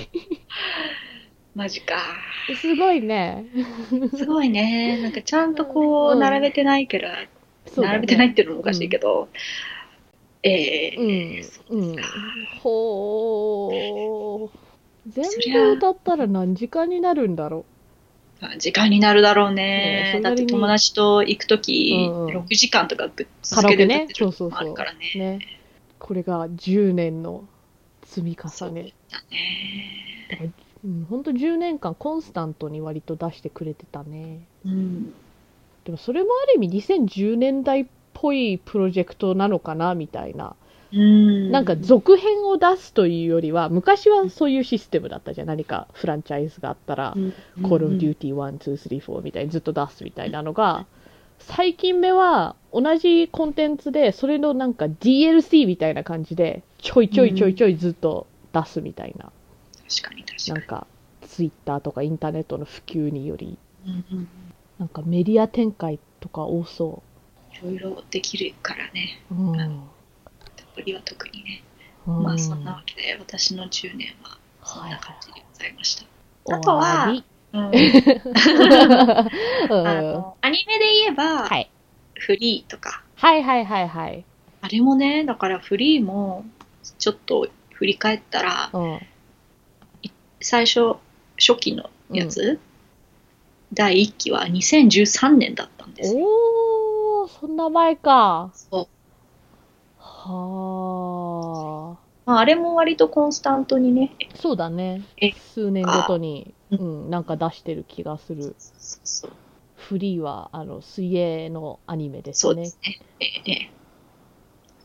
[1.54, 1.96] マジか。
[2.56, 3.46] すごいね。
[4.18, 4.98] すごいね。
[5.02, 7.30] なんかちゃんとこう、うん並べてないから、そうだね
[7.76, 9.30] 並べてないっていうのもおかしいけど、
[10.44, 12.18] えうんー、そううんですか。。
[12.62, 14.50] ほー。
[15.08, 17.66] 全部歌ったら何時間になるんだろ
[18.40, 24.30] あ時間になるだろうねねだって友達と行くとき、うんうん6時間とかぶっカ続けて歌ってる。
[25.16, 25.38] ね。
[25.38, 25.48] ね。
[26.00, 27.44] これが10年の
[28.04, 28.94] 積みそうだ重ね。
[29.30, 30.52] ね。
[30.84, 34.48] うん、ほんと10年間コンスタントに割と出してくれてたね。
[34.66, 35.14] うん。
[35.86, 40.56] でもそれもある意味2010年代っぽいプロジェクトなのかなみたいな。
[40.94, 41.52] うん。
[41.52, 45.48] なんか続編を出すというよりは、昔はそういうシステムだったじゃん。
[45.48, 50.86] 何かフランチャイズがあったら、うん、Call of Duty 1、2、3、4みたいにずっと出すみたいなのが、
[51.40, 59.32] 最近目は同じコンテンツで、それのなんか DLC みたいな感じで、ちょいちょいちょいちょいずっと出すみたいな。
[59.90, 60.54] 確かに確かに。
[60.54, 60.88] なんか、
[61.22, 63.58] Twitter とかインターネットの普及により、
[64.82, 67.04] なんかメディア展開とか多そ
[67.54, 69.22] いろいろできるからね。
[69.30, 69.36] う。
[69.36, 69.62] うん。
[69.62, 69.70] ア
[70.74, 71.62] プリは特にね。
[72.08, 76.06] うんまあそんなわけで私の10年はそんはいな感じでございました。
[76.46, 77.14] 終あとは
[77.54, 77.62] うん
[79.88, 81.70] あのアニメで言えば、はい。
[82.16, 84.26] フリーとか、はいはいはいはい。
[84.62, 86.44] あれもね、だからフリーも
[86.98, 89.00] ちょっと振り返ったら、うん。
[90.40, 90.96] 最初、
[91.38, 92.60] 初期のやつ、
[93.74, 96.28] 第1期は2013年だったんですよ。
[97.24, 98.52] おー、そんな前か。
[98.54, 98.88] そう
[99.98, 104.38] はまあ、あれも割とコンスタントにね、あ。
[104.38, 105.32] そうだねえ。
[105.32, 108.56] 数年ごとに、あうん、なんか出してる気がする。
[108.58, 108.58] そ
[108.98, 109.32] うそう
[109.76, 112.78] フリーは、あの、水泳のアニメですねそうです。
[112.84, 113.00] ね。
[113.20, 113.72] ええええ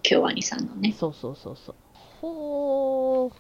[0.03, 0.95] 京アニさんのね。
[0.97, 1.75] そうそうそうそう。
[2.21, 3.33] ほー。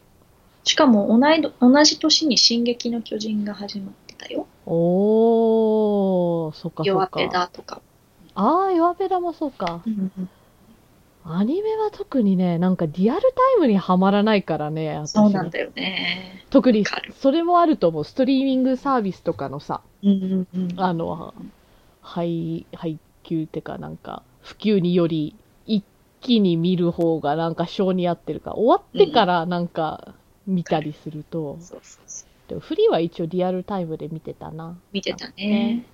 [0.65, 4.49] しかも同いど同じ年に「進撃の巨人」が始まってたよ。
[4.67, 7.21] おー、そっかそ弱っか。
[7.21, 7.81] ペダとか。
[8.35, 9.83] あー、弱ペダもそうか。
[9.87, 10.29] うんうん
[11.29, 13.27] アニメは特にね、なんかリアルタ
[13.59, 16.45] イムにはまらないからね、私そうなんだよね。
[16.51, 16.85] 特に
[17.21, 18.05] それもあると思う。
[18.05, 20.81] ストリーミングサービスとかのさ、うんうんうん。
[20.81, 21.35] あの、
[22.01, 25.35] 配、配給ってかなんか、普及により、
[25.67, 25.83] 一
[26.21, 30.15] 気に見る方がなんか性に合ってるか、終わってからなんか
[30.47, 32.26] 見たりすると、そうそうそう。
[32.49, 34.77] でもフリーは一応リアルタイムで見てたな。
[34.93, 35.85] 見てたね。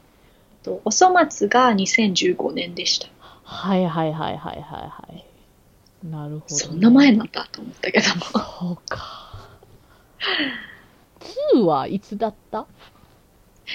[0.62, 3.08] とおそ松が2015年でした。
[3.42, 5.24] はいはいはいはいはいはい。
[6.06, 8.22] なるほど、そんな前なんだと思ったけども。
[8.24, 9.48] そうか。
[11.54, 12.66] 2はいつだった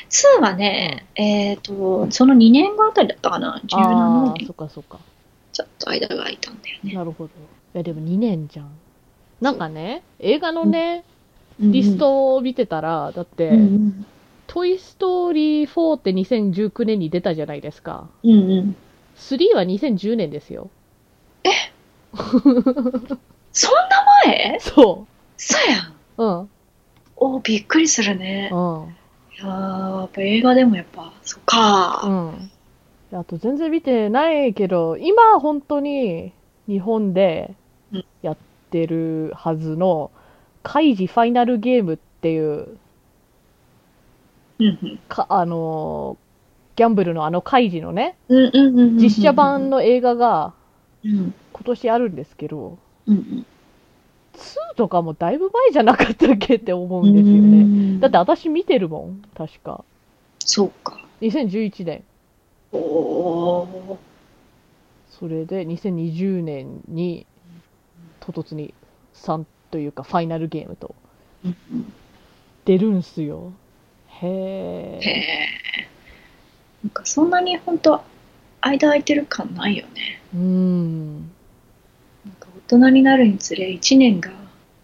[0.09, 3.55] ？2はね、えっ、と、その2年後あたりだったかな？
[3.55, 4.55] あ17あー、年そっ。
[4.55, 4.99] かそっか。
[5.53, 6.93] ちょっと間が空いたんだよね。
[6.93, 7.29] なるほど。
[7.29, 7.31] い
[7.73, 8.69] やでも2年じゃん。
[9.41, 11.16] なんかね、映画のね、うん
[11.59, 14.05] リストを見てたら、だって、うんうん。
[14.47, 18.09] トイ・ストーリー4って2019年に出たじゃないですか。
[18.23, 18.75] うんうん。
[19.17, 20.69] 3は2010年ですよ。
[22.13, 23.81] そんな
[24.25, 24.57] 前？
[24.59, 25.05] そ
[25.37, 25.93] そうやん。
[26.17, 26.39] う。
[26.39, 26.49] うん。
[27.17, 28.49] おびっくりするね。
[28.51, 28.95] うん。
[29.35, 32.09] いやー、やっぱ映画でもやっぱ、そっかう。
[32.09, 32.51] ん。
[33.19, 36.33] あと全然見てないけど、今本当に
[36.67, 37.55] 日本で
[37.93, 38.37] うんやっ
[38.69, 40.11] てるはずの、
[40.67, 42.77] カイジファイナルゲームっていう、
[44.59, 46.27] うんか、あのー
[46.75, 48.17] ギャンブルのあのカイジのね。
[48.29, 50.53] 実写版の映画が
[51.03, 51.33] うん。
[51.53, 52.77] 今年あるんですけど、
[53.07, 53.45] うん
[54.33, 57.63] 2とかもだいぶ前じゃなかったっけって思ううんですよね。
[57.93, 59.85] ねだって私見てるもん、確か。
[60.39, 60.99] そうか。
[61.21, 62.03] 2011年。
[62.73, 63.97] おー。
[65.09, 67.25] それで2020年に
[68.19, 68.73] 唐突に
[69.15, 69.45] 3
[69.77, 70.95] というかファイナルゲームと
[71.45, 71.93] うんうん
[72.65, 73.53] 出るんすよ。
[74.07, 74.99] へへ
[76.83, 76.87] え。
[76.87, 78.01] んかそんなに本当
[78.59, 80.19] 間空いてる感ないよね。
[80.33, 81.19] うーん。
[81.19, 81.27] なん
[82.39, 84.31] か大人になるにつれ1年が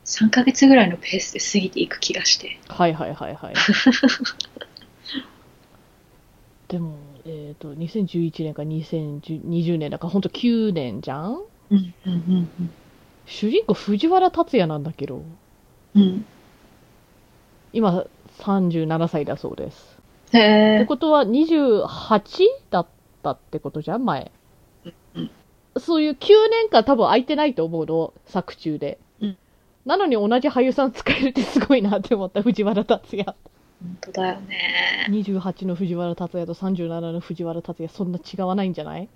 [0.06, 2.60] 3ヶ月ぐらいのペースで過ぎていく気がして。
[2.69, 3.56] はいはいはいはい。
[6.69, 12.15] でも、えっ、と、2011年か2020年だからほんと9年じゃんうんうんう
[12.63, 12.69] ん
[13.25, 15.23] 主人公藤原竜也なんだけど、
[15.95, 16.01] うん。
[16.01, 16.25] うん。
[17.71, 18.05] 今
[18.39, 19.99] 37歳だそうです。
[20.33, 20.41] へっ
[20.79, 20.86] てえ。
[20.88, 22.47] ことは 28?
[22.69, 22.88] だっ
[23.21, 24.31] たってことじゃん前。
[25.15, 25.31] うん
[25.79, 26.17] そういう9
[26.51, 28.99] 年間多分空いてないと思うの、作中で。
[29.21, 29.38] うん
[29.86, 33.25] なのに同じ俳優さん使えるってすごいなって思った、藤原竜也。
[33.25, 33.36] 本
[33.99, 35.07] 当だよね。
[35.09, 39.09] 28の藤原竜也と37の藤原竜也、そんな違わないんじゃない？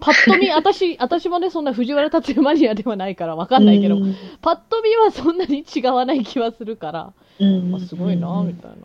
[0.00, 8.76] パッと見、 私、私もね、そんな藤原竜也マニアではないからわかんないけど、うんパッと見はそんなに違わない気はするから、うんあすごいな、みたいな。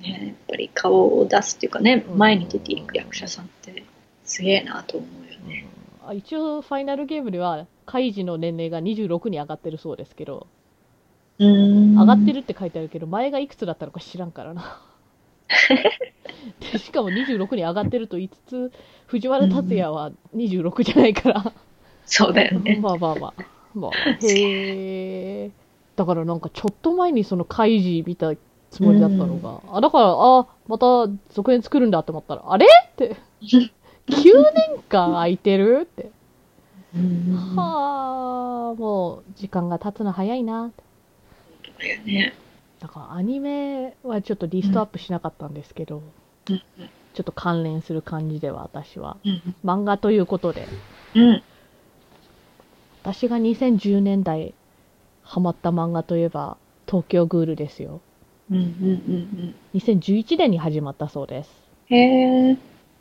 [0.00, 3.84] ね、やっぱり顔を出すっていうかね、うん前に出ていく役者さんって
[4.24, 5.66] すげえなと思うよね。
[6.06, 10.46] あ一応、ファイナルゲームでは、カイジの年齢が26に上がってるそうですけど、
[11.38, 14.80] うん上がってるって書いてあるけど、前がいくつだったのか知らんからな。
[16.72, 18.72] でしかも26に上がってると言いつつ、
[19.06, 21.52] 藤原竜也は26じゃないから、
[22.06, 22.78] そうだよね。
[22.80, 23.44] まあまあまあ。
[23.74, 23.90] まあ、
[24.26, 25.50] へえ。
[25.96, 28.32] だからなんかちょっと前にそのカイジ見た
[28.70, 32.66] つもりだったのが、あ、だから、あ、また続編作るんだって思ったら、あれ？
[32.66, 33.70] って、9
[34.08, 35.80] 年間空いてる？
[35.82, 36.10] って。
[36.96, 40.70] うんはあ、もう時間が経つの早いな。
[41.78, 42.34] だよね。
[42.84, 46.02] だからアニメはちょっとリストアップしなかったんですけど、
[46.50, 46.62] うん
[47.14, 49.16] ちょっと関連する感じでは私は。
[49.24, 50.66] うん漫画ということで、
[51.14, 51.42] うん
[53.02, 54.52] 私が2010年代
[55.22, 58.02] ハマった漫画といえば、東京グールですよ。
[58.50, 61.50] うんうんうん2011年に始まったそうです。
[61.90, 61.96] うん。
[61.96, 62.58] へえ、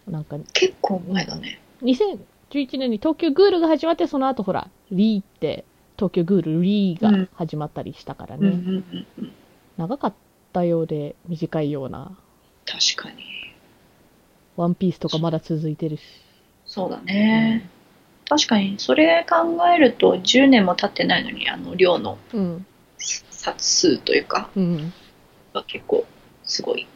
[0.09, 1.59] なんか、結構前だね。
[1.81, 5.65] 2011年に東京グールが始まって、その後ほら、リーって、
[5.97, 8.47] 東京グールリーが始まったりしたからね。
[8.47, 9.31] うんうんうんうん。
[9.77, 10.13] 長かっ
[10.51, 12.17] たようで短いような、
[12.65, 13.23] 確かに。
[14.55, 16.01] ワンピースとかまだ続いてるし。
[16.65, 17.69] そうだね。
[18.29, 22.65] 確かに、それ考えると10年も経ってないのに、あの量のうん。
[22.97, 24.93] 冊数というか、うん。
[25.53, 26.05] が結構
[26.43, 26.87] すごい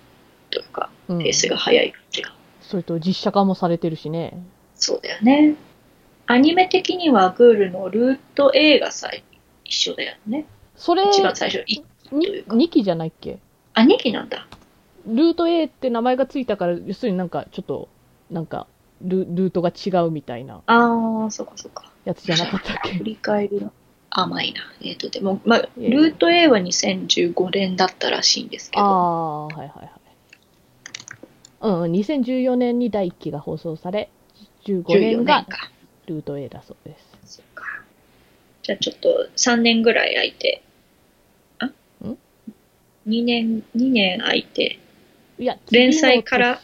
[0.52, 2.34] というか、うんペースが速い感じが。
[2.62, 4.38] それと実写化もされてるしね。
[4.76, 5.56] そうだよね。
[6.28, 9.10] アニメ的にはグールのルート A がさ、
[9.64, 10.46] 一緒だよね。
[10.76, 11.64] それ、一番最初、
[12.12, 13.40] いにというか2期じゃないっけ？
[13.74, 14.48] あ、2期なんだ。
[15.08, 17.88] ルート A って名前がついたから、要するになんかちょっと、
[18.30, 18.68] なんか
[19.02, 21.92] ル、ルートが違うみたいなああ、そうかそうか。
[22.06, 22.92] やつじゃなかったっけ？
[22.98, 23.72] 振り返りが
[24.10, 24.62] 甘いな。
[24.82, 29.90] えっ、と、でも、まあ、ルート A は2015年だったらしいんですけあど、あ、はいはいはい。
[31.60, 34.10] うん、2014年に第1期が放送され、
[34.66, 35.46] 15 14年が。
[36.08, 37.38] ルート A だそうです。
[37.38, 37.66] そうか。
[38.64, 40.62] じゃあちょっと3年ぐらい空いて、
[43.08, 44.80] ?2 年、2年空いて、
[45.40, 46.62] いや、連載から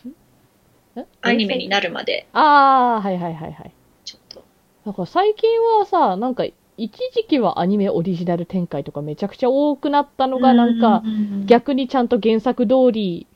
[1.22, 3.74] アニメになるまで、ああ、はいはいはいはい。
[4.04, 4.44] ちょっと、
[4.86, 6.46] なんか最近はさ、なんか
[6.78, 11.04] 一時期はアニメオリジナル展開とかめちゃくちゃ多くなったのが、なんか
[11.46, 13.28] 逆にちゃんと原作通り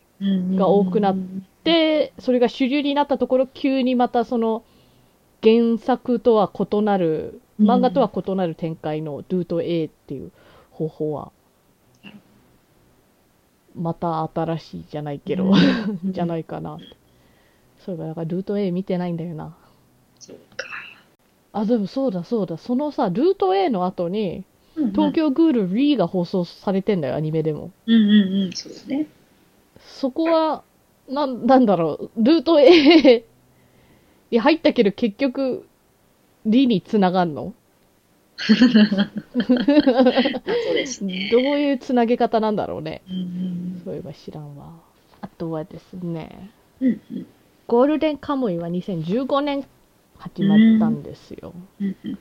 [0.55, 1.15] が多くなっ
[1.67, 4.63] で、それが主流になったところ、急にまたその
[5.43, 7.69] 原作とは異なる、うん。
[7.69, 10.31] 漫画とは異なる展開のルート A っていう
[10.71, 11.33] 方法は、
[13.77, 15.51] また新しいじゃないけど、
[16.05, 16.77] じゃないかな。
[17.79, 19.55] そういえば、だからルート A 見てないんだよな。
[20.19, 20.67] そうか。
[21.53, 24.43] あ、でもそうだそうだ、そのさ、ルート A の後に、
[24.75, 27.71] 東京京グールリーが放送されてんだよ、アニメでも。
[27.87, 29.07] うんうんうん、そうだね。
[29.79, 30.63] そこは、
[31.09, 33.25] なん、なんだろう、ルート A
[34.29, 35.67] に入ったけど結局、
[36.45, 37.53] リに繋がんの？
[38.47, 38.53] そ
[40.71, 41.29] うですね。
[41.31, 43.01] どういう繋げ方なんだろうね。
[43.09, 44.73] うんうんそういえば知らんわ。
[45.21, 47.25] あとはですね、うんうん
[47.67, 49.65] ゴールデンカムイは2015年
[50.17, 51.53] 始まったんですよ。
[51.81, 52.17] うんうん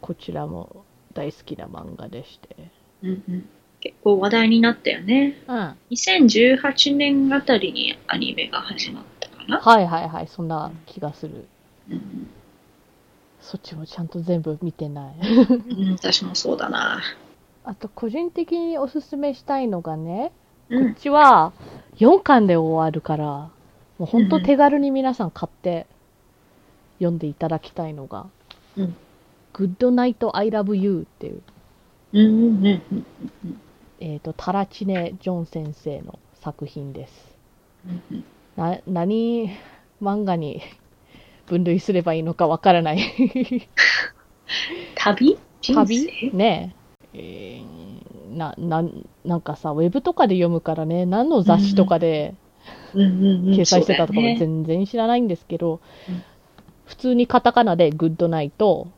[0.00, 2.56] こちらも大好きな漫画でして。
[3.02, 3.48] うんうん
[3.80, 5.36] 結構話題になったよね。
[5.46, 5.76] うん。
[5.90, 9.60] 2018年あたりにアニメが始まったかな。
[9.60, 11.44] はいはいはい、そんな気がする。
[11.90, 12.28] うん
[13.44, 15.14] そっちもちゃんと全部見てない。
[15.20, 17.02] うん、私もそうだな。
[17.62, 20.32] あと個人的におすすめしたいのがね、
[20.70, 20.94] こっうん。
[20.94, 21.52] ちは
[21.96, 23.50] 4巻で終わるから、も
[24.00, 25.86] うほんと手軽に皆さん買って
[26.98, 28.26] 読んでいただきたいのが、
[28.78, 28.96] うん。
[29.52, 31.42] Good Night I Love You っていう、
[32.14, 32.82] うんうんうん
[33.44, 33.60] うん
[34.00, 37.12] えっ、と、タラチネ・ジョン先生の作品です。
[37.86, 38.24] うんうん
[38.56, 39.50] な、何
[40.02, 40.62] 漫画に
[41.46, 43.68] 分類すればいいのかわからない。
[44.94, 45.38] 旅？
[45.60, 46.36] 人旅生？
[46.36, 46.74] ね
[47.12, 47.18] え。
[47.18, 47.74] えー
[48.34, 48.84] な、な、
[49.24, 52.34] なんかさ、ウェブとかで読むからね、何の雑誌とかで
[52.92, 56.22] うん掲載してたとかも全然知らないんですけど、うん。
[56.86, 58.88] 普通にカタカナでグッドナイト、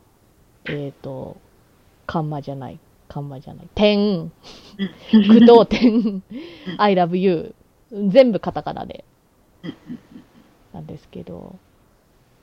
[0.65, 1.37] えっ、と、
[2.05, 4.31] カンマじゃない、カンマじゃない、点、うん。
[5.27, 6.23] 駆動点、
[6.77, 7.53] I love you、
[7.91, 9.05] 全部カタカナで。
[9.63, 9.75] うん
[10.73, 11.55] なんですけど、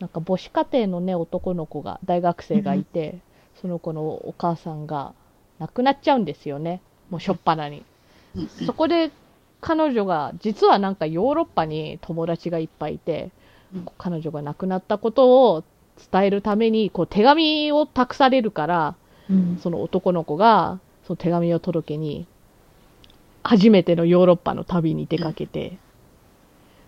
[0.01, 3.19] なんか母子家庭のね、男の子が、大学生がいて、
[3.61, 5.15] その子のお母さんが
[5.59, 6.83] 亡くなっちゃうんですよね。
[7.11, 7.85] もうしょっぱなに。
[8.37, 9.13] うんそこで
[9.61, 13.31] 彼女が、実はなんかヨーロッパに友達がいっぱいいて、
[13.75, 13.87] うん。
[13.97, 15.65] 彼女が亡くなったことを
[16.13, 18.95] 伝えるために、こう手紙を託されるから、
[19.31, 19.59] うん。
[19.63, 22.27] その男の子が、その手紙を届けに、
[23.43, 25.79] 初めてのヨーロッパの旅に出かけて、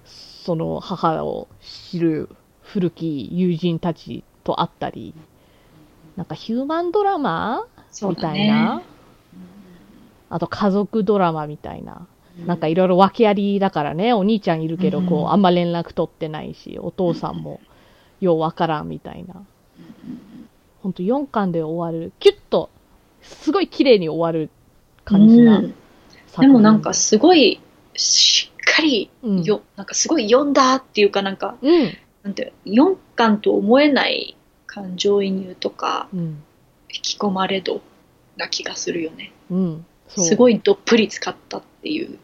[0.04, 2.28] その母を知る
[2.66, 5.14] 古き友人たちと会ったり、
[6.16, 7.66] なんかヒューマンドラマ
[8.02, 8.82] みたいな、
[10.28, 12.06] あと家族ドラマみたいな、
[12.44, 17.60] なんかいろいろ訳ありだからね、お兄ちゃんいるけど、こう、うんあんま連絡取ってないし、お父さんも
[18.20, 19.44] ようわからんみたいな。
[20.82, 22.70] ほんと4巻で終わる、キュッと、
[23.22, 24.50] すごい綺麗に終わる
[25.04, 25.74] 感じうなん。
[26.26, 26.42] 作品。
[26.42, 27.60] でもなんかすごい、
[27.94, 29.42] しっかりうん。
[29.44, 31.96] よ、なんかすごい読んだっていうかなんか、うん
[32.26, 36.42] なんて、4巻と思えない感情移入とか、うん。
[36.92, 37.82] 引き込まれ度
[38.36, 39.32] な気がするよね。
[39.48, 39.86] うん。
[40.08, 42.18] すごいどっぷり使ったっていう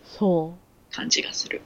[0.91, 1.63] 感じがする。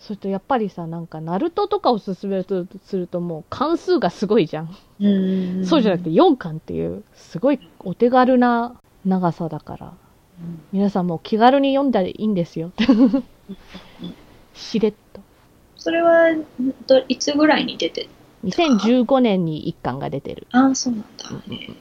[0.00, 5.66] それとやっぱりさなんかナルトとかを勧めるとするともう関数がすごいじゃん、うん。
[5.66, 9.86] そうじゃなくて4巻っていうすごいお手軽な長さだから。
[9.86, 9.90] う
[10.42, 10.62] ん。
[10.72, 12.72] 皆さんもう気軽に読んだらいいんですよ。
[14.54, 15.09] しれっと
[15.80, 16.36] それは
[16.86, 18.08] どいつぐらいに出て
[18.44, 20.46] 2015年に1巻が出てる。
[20.52, 21.28] ああ、そうなんだ。
[21.30, 21.76] うんうん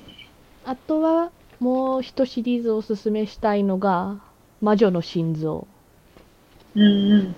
[0.65, 4.21] あとはもう一シリーズおすすめしたいのが
[4.61, 5.67] 「魔女の心臓」
[6.75, 7.35] うんうん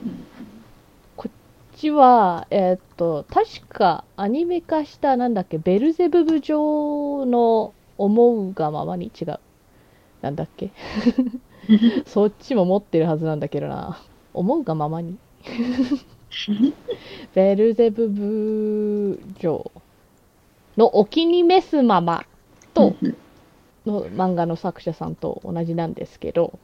[1.16, 9.40] こっちはえーっと確かアニメ化したなんだっけベルゼブブ城の思うがままに違う。
[10.22, 10.72] なんだっけ。
[11.70, 12.04] うん。
[12.06, 13.98] そっちも持ってるはずなんだけどな。
[14.34, 15.18] 思うがままに
[17.36, 19.72] ベルゼブブ城
[20.78, 22.26] のお気に召すまま
[22.74, 23.18] とうん
[23.86, 26.60] の漫画の作者さんと同じなんですけど、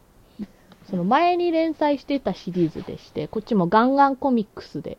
[0.89, 4.97] その前に連載してたシリーズでして、こっちもガンガンコミックスで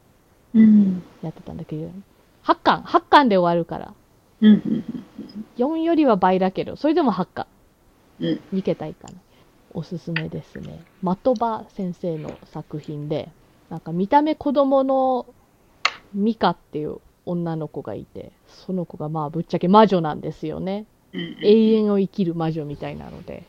[0.54, 1.90] うんやってたんだけど、
[2.44, 3.94] 8巻、8巻で終わるから、
[4.40, 4.84] うんうん
[5.56, 7.46] 4よりは倍だけど、それでも8巻。
[8.20, 9.16] うん2桁いかない。
[9.74, 10.80] おすすめですね。
[11.04, 13.28] 的場先生の作品で、
[13.70, 15.26] なんか見た目子供の
[16.14, 20.86] ミカっていう女の子がいて、その子がまあぶっちゃけ魔女なんですよね。
[21.12, 23.42] うん永遠を生きる魔女みたいなので、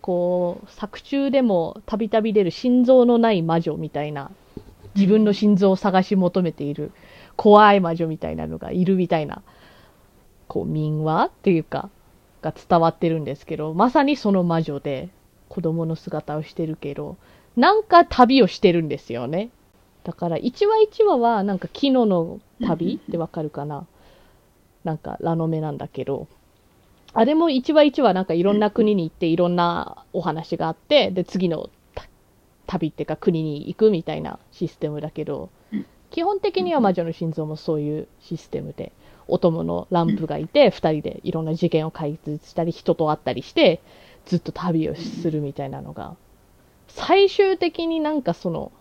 [0.00, 4.30] こう、作中でもたびたび出る心臓のない魔女みたいな、
[4.94, 6.92] 自分の心臓を探し求めている
[7.36, 9.42] 怖い魔女みたいなのがいるみたいな、
[10.48, 11.88] こう、民話っていうか、
[12.42, 15.08] が伝わってるんですけど、まさにその魔女で、
[15.48, 17.16] 子供の姿をしてるけど、
[17.56, 19.50] なんか旅をしてるんですよね。
[20.04, 23.86] だから、1話1話は、なんか、昨日の旅ってわかるかな。
[24.84, 26.26] なんか、ラノメなんだけど、
[27.14, 32.06] あれも1話1話なんかいろんな国に行っていろんなお話があって、で、次のた
[32.66, 38.92] 旅っていうか国に行くみたいなシステムだけどうん、基本的には魔女の心臓もそういうシステムで、
[39.28, 43.80] お供のランプがいて、二人でいろんな事件を解決したり、人と会ったりして、
[44.24, 46.16] ずっと旅をするみたいなのが、
[46.94, 48.72] 最終的になんかその、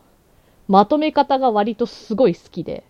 [0.68, 2.84] まとめ方が割とすごい好きで、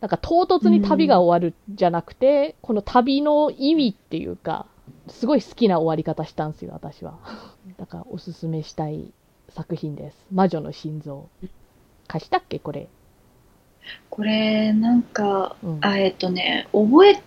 [0.00, 4.66] なんか唐突に旅が終わるじゃなくて、この旅の意味っていうか、
[5.08, 7.18] すごい好きな終わり方したんですよ、私は。
[7.78, 9.12] だからおすすめしたい
[9.50, 10.16] 作品です。
[10.32, 11.28] 魔女の心臓。
[12.06, 12.88] 貸したっけこれ？
[14.10, 17.22] これ、なんか、うんあえっとね、覚え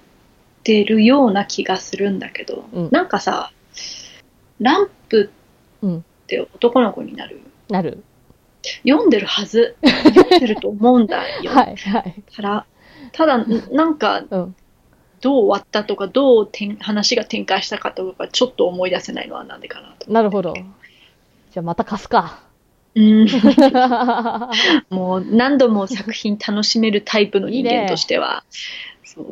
[0.64, 3.52] てるような気がするんだけど、うんなんかさ、
[4.60, 5.32] ランプ
[5.82, 6.06] うん
[6.40, 7.42] って男の子になる。
[7.70, 8.04] なる。
[8.88, 9.76] 読んでるはず。
[9.84, 11.52] 読んでると思うんだよ。
[11.54, 12.24] はい、はい。
[12.34, 12.66] ただ、
[13.12, 13.38] ただ、
[13.72, 14.56] なんか、うん。
[15.20, 20.12] どう終わったとか、どう展話が展開したかとか、ちょっと思い出せないのはなんでかなと。
[20.12, 20.54] なるほど。
[20.56, 22.40] じゃあまた貸すか。
[22.96, 23.28] うん、
[24.90, 28.44] もう何度も作品楽しめるタイプの人間としては、
[29.04, 29.26] そう。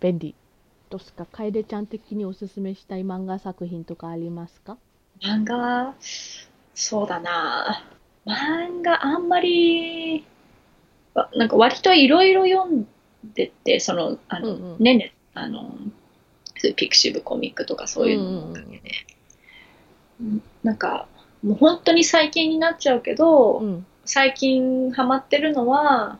[0.00, 0.34] 便利。
[0.88, 1.26] どうすか？
[1.26, 4.76] 楓ちゃん的におすすめしたい漫画作品とかありますか？
[5.22, 5.94] 漫画、
[6.74, 7.84] そうだな。
[8.26, 10.24] 漫画あんまり、
[11.14, 12.86] わなんか割といろいろ読ん
[13.34, 15.74] でて、その、あの、うんうんねね、あの、
[16.76, 18.90] ピクシブコミックとかそういうののおかげで、
[20.20, 21.06] うんなんか、
[21.42, 23.86] もう本当に最近になっちゃうけど、うん。
[24.04, 26.18] 最近ハマってるのは、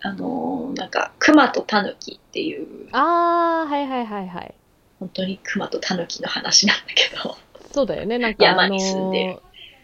[0.00, 4.54] あの、なんか、熊とタヌキっていう、あー、はいはいはいはい。
[5.00, 7.36] 本当に熊とタヌキの話なんだけど、
[7.76, 8.18] そうだよね。
[8.18, 9.40] なんかあ山のに住んでる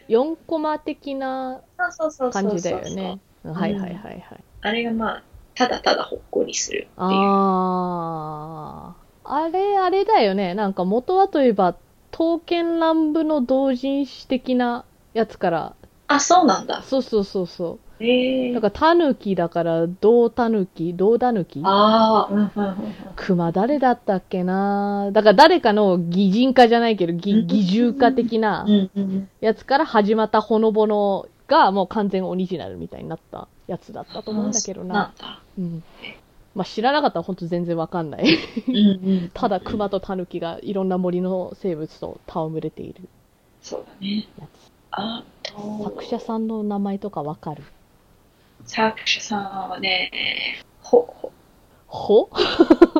[0.07, 3.19] 4コマ的なそうそうそうそう感じだよね。
[3.45, 4.21] うんはいはいはいはい。
[4.61, 5.23] あれがまあ、
[5.53, 6.91] ただただほっこりするっていう。
[6.97, 9.03] あー。
[9.25, 10.55] あれ、あれだよね。
[10.55, 11.75] なんか元はといえば、
[12.11, 15.75] 刀剣乱舞の同人誌的なやつから、
[16.07, 16.81] あ、そうなんだ。
[16.81, 18.53] そうそうそうそへえう。
[18.53, 21.61] だから、タヌキだから、銅タヌキ、銅タヌキ？
[21.63, 22.75] ああ。
[23.15, 25.09] 熊誰だったっけな？
[25.13, 28.65] だから誰かの擬人化じゃないけど、擬擬獣化的な
[29.39, 35.13] やつから始まったほのぼのがもう完全オリジナルみたいになったやつだったと思うんだけどあな。
[35.17, 35.41] そうなんだ。
[35.57, 35.83] うん。
[36.55, 38.37] まあ知らなかったら本当全然わかんない。
[39.33, 43.07] ただ熊とタヌキがいろんな森の生物と戯れている
[43.61, 44.27] そうだね。
[44.39, 44.47] や
[44.91, 45.23] あ
[45.83, 47.63] 作者さんの名前とかわかる？
[48.65, 50.11] 作者さんはね、
[50.81, 51.31] ほ、ほ、
[51.87, 52.29] ほ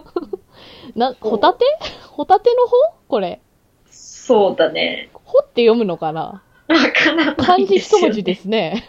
[0.95, 1.66] な、ホタテ？
[2.07, 2.76] ホタテのほ？
[3.07, 3.41] これ。
[3.89, 5.09] そうだね。
[5.14, 6.43] ほって読むのかな？
[6.68, 7.76] わかな漢字。
[7.78, 8.86] 一文字ですね。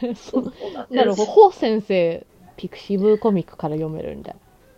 [0.91, 1.31] なるほど。
[1.31, 4.35] ホウ先生、ピクシブコミックから読めるんだ。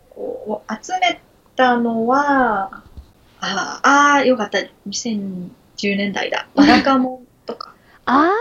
[0.09, 1.19] こう集め
[1.55, 2.83] たのは、
[3.39, 4.59] あーあー、よかった。
[4.87, 6.47] 2010年代だ。
[6.55, 7.73] バラカモンとか。
[8.05, 8.31] あ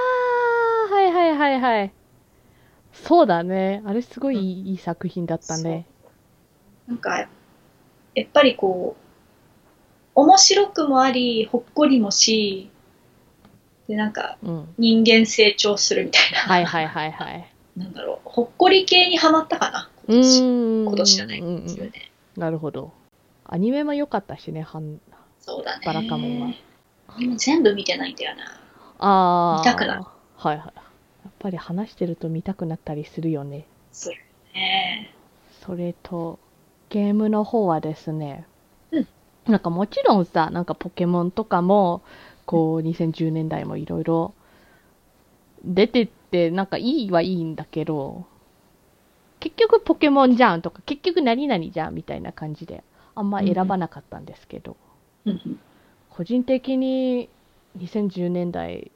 [0.91, 1.93] ー、はいはいはいはい。
[3.05, 3.83] そうだね。
[3.87, 5.87] あれすごいいい,、いい作品だったね。
[6.87, 7.19] なんか、
[8.15, 9.07] やっぱりこう、
[10.15, 12.71] 面白くもあり、ほっこりもし、
[13.89, 14.75] で、なんか、うん。
[14.79, 16.39] 人間成長するみたいな。
[16.39, 17.53] はいはいはいはい。
[17.77, 20.41] なんだろう、ほっこり系にハマったかな、う今年。
[20.85, 21.93] 今年じゃない、うんうんですよね。
[22.37, 22.93] なるほど。
[23.45, 25.01] アニメも良かったしね、はん
[25.41, 25.87] そうだね。
[25.87, 26.55] バラカモンは。
[27.37, 28.61] 全部見てないんだよな。
[28.99, 29.59] あー。
[29.61, 30.05] 見たくなる
[30.37, 30.86] はいはい。
[31.37, 33.67] やっぱり話してると見たくなったりするよね。
[33.93, 34.17] する
[34.55, 35.15] ね。
[35.61, 36.39] それと、
[36.89, 38.47] ゲームの方はですね、
[38.91, 39.09] うん。
[39.47, 42.03] なんかもちろんさ、なんかポケモンとかも、
[42.47, 44.33] こう、2010年代もいろいろ
[45.63, 48.25] 出てって、なんかいいはいいんだけど、
[49.39, 52.83] 結局ポケモンじゃんとか、結局何々じゃんみたいな感じで、
[53.15, 54.77] あんま選ばなかったんですけど、
[55.27, 55.61] うんうん。
[56.09, 57.29] 個人的に
[57.77, 58.91] 2010年代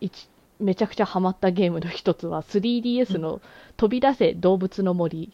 [0.00, 0.28] 一
[0.60, 3.40] めちゃくちゃハマったゲームの一つは 3DS の
[3.76, 5.32] 飛び出せ動物の森。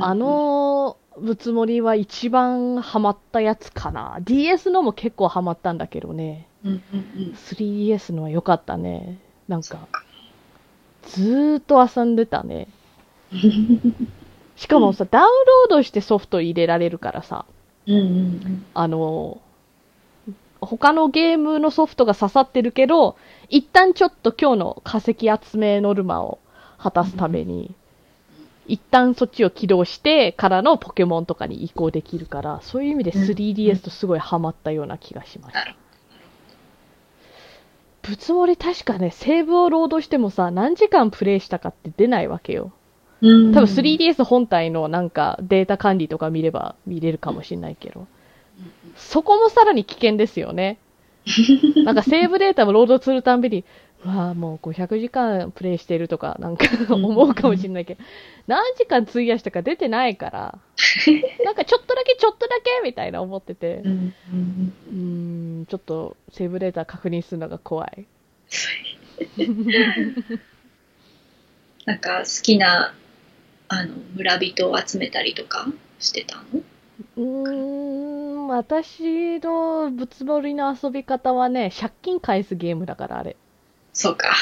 [0.00, 4.18] あ、の物盛りは一番ハマったやつかな。
[4.22, 6.48] DS のも結構ハマったんだけどね。
[6.64, 7.34] うんうんうん。
[7.34, 9.18] 3DS のは良かったね。
[9.46, 9.88] なんか、
[11.02, 12.68] ずーっと遊んでたね。
[14.56, 17.44] しかもさ、ダウンロードしてソフト入れられるからさ、
[17.86, 18.66] うんうんうん。
[18.74, 19.40] あの、
[20.60, 23.16] 他のゲームのソフトが刺さってるけど、
[23.48, 26.38] 一旦ちょっと今日の化石集めノルマを
[26.78, 27.74] 果たすために、
[28.66, 35.54] 一旦そっちを起動してからのポケモンとかに移行できるから、そういう意味でうん 3DS とすごいハマったような気がします。
[35.54, 35.74] なる
[38.02, 42.72] ぶつもり確かね、セーブをロードしてもさ、何時間プレイしたかって出ないわけよ。
[43.20, 48.06] うん多分 3DS 本体のなんかデータ管理とか見れば見れるかもしれないけど。
[48.98, 50.78] そこもさらに危険ですよね。
[51.84, 53.64] なんかセーブデータもロードするたんびに、
[54.04, 58.04] うわあもう500時間プレイしてるとかなんか思うかもしれないけど、
[58.46, 60.58] 何時間費やしたか出てないから、
[61.44, 68.06] なんかちょっとだけちょっとだけみたいな思っててう、ん、ちょっとセーブデータ確認するのが怖い。
[71.84, 72.94] なんか好きな
[73.68, 75.66] あの村人を集めたりとか
[75.98, 76.42] してたの？
[77.16, 83.36] うーん、私のぶつもりの遊び方はね、借金返すゲームだからあれ。
[83.92, 84.34] そうか。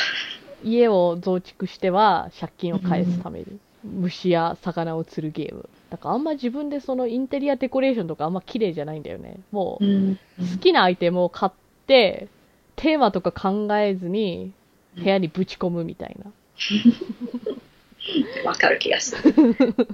[0.65, 3.47] 家を増築しては借金を返すために、
[3.85, 5.69] 虫や魚を釣るゲーム。
[5.91, 9.39] だからあんま自分でそのインテリアデコレーションとかあんま綺麗じゃないんだよね。
[9.53, 10.19] もうんう
[10.53, 11.53] 好きなアイテムを買っ
[11.87, 12.29] て、
[12.77, 14.53] テーマとか考えずに
[14.97, 16.31] 部屋にぶち込むみたいな。
[18.45, 19.35] わかる気がする。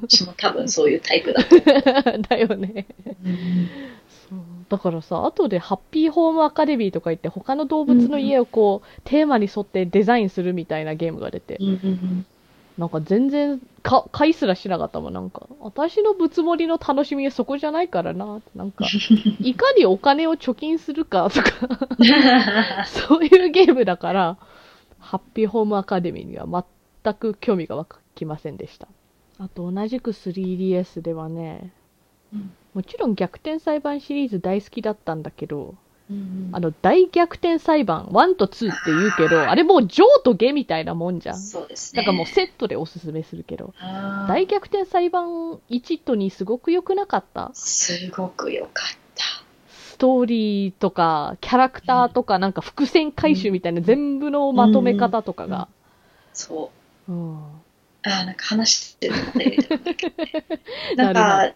[0.02, 1.58] 私も多分そういうタイプだと
[2.28, 2.86] だよね。
[4.68, 11.64] だからさ、後でハッピーホームアカデミーとか言って他の動物の家をこう、テーマに沿ってデザインするみたいなゲームが出て、う。
[11.64, 12.26] うんうん
[12.78, 15.46] なんか全然か、買いすらしなかったもん、なんか。
[15.60, 18.86] 私のぶつもりの楽しみはそこじゃないからな、なんか、
[19.40, 21.50] いかにお金を貯金するかとか、
[21.98, 22.06] うん
[22.86, 24.38] そういうゲームだから、
[24.98, 26.64] ハッピーホームアカデミーには
[27.04, 27.84] 全く興味が湧
[28.14, 28.88] きませんでした。
[29.38, 31.72] あと同じく 3DS ではね、
[32.32, 35.74] うんもちろん逆転裁判シリーズ大好きだったんだけど、
[36.10, 41.38] うんあの大逆転裁判1と2って言うけど、あれもう上と下みたいなもんじゃん。
[41.38, 42.00] そうですね。
[42.00, 43.74] だからもうセットでおすすめするけど、
[44.26, 47.50] 大逆転裁判1と2すごく良くなかった？
[47.52, 49.24] すごく良かった。
[49.68, 55.68] ストーリーとか、キャラクターとか、なんか伏線回収みたいな全部のまとめ方とかが。
[56.32, 56.70] そ
[57.08, 57.12] う。
[57.12, 57.38] うん。
[58.04, 59.56] あーなんか話してるので、
[60.96, 61.14] ななんる
[61.52, 61.54] か、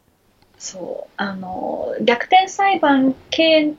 [0.58, 3.74] そう、あの、逆転裁判系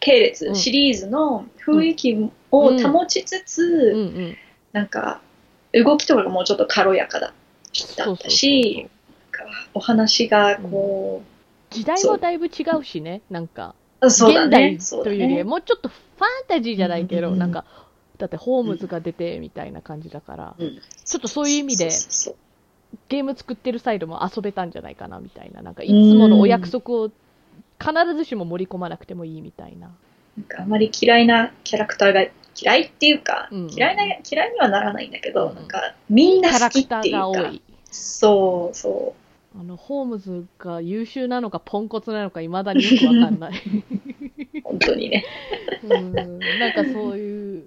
[0.00, 4.36] 系列、うんシリーズの雰囲気を保ちつつ、うんうん。
[4.72, 5.20] なんか、
[5.72, 7.32] 動きとかがもうちょっと軽やかだ
[7.96, 8.88] だったし、
[9.74, 11.22] お話がこ
[11.70, 13.74] 時代もだいぶ違うしね、なんか。
[14.00, 15.44] 現代ね、そうというより、だね。
[15.44, 17.64] もうちょっとファンタジーじゃないけど、うんなんか、
[18.18, 21.90] だってホームズが出てみたいな感じだから、うんちょっとそういう意味で
[23.08, 27.10] ゲーム作ってるサイドも遊べたんじゃないかなみたいな、なんかいつものお約束を
[27.78, 29.90] 必ずしも盛り込まなくてもいいみたいな。
[30.36, 32.26] なんかあまり嫌いなキャラクターが、
[32.58, 37.62] 嫌いっていうか、うん嫌いな、嫌いにはならないんだけど、うんなんか、みんなキャラ好きクターっていうか、が多い。
[37.90, 39.14] そうそ
[39.58, 43.52] あの、ホームズが優秀なのかポンコツなのか未だによくわかんない。
[43.52, 45.24] う、 本当にね。
[45.82, 47.64] うん、なんかそういう、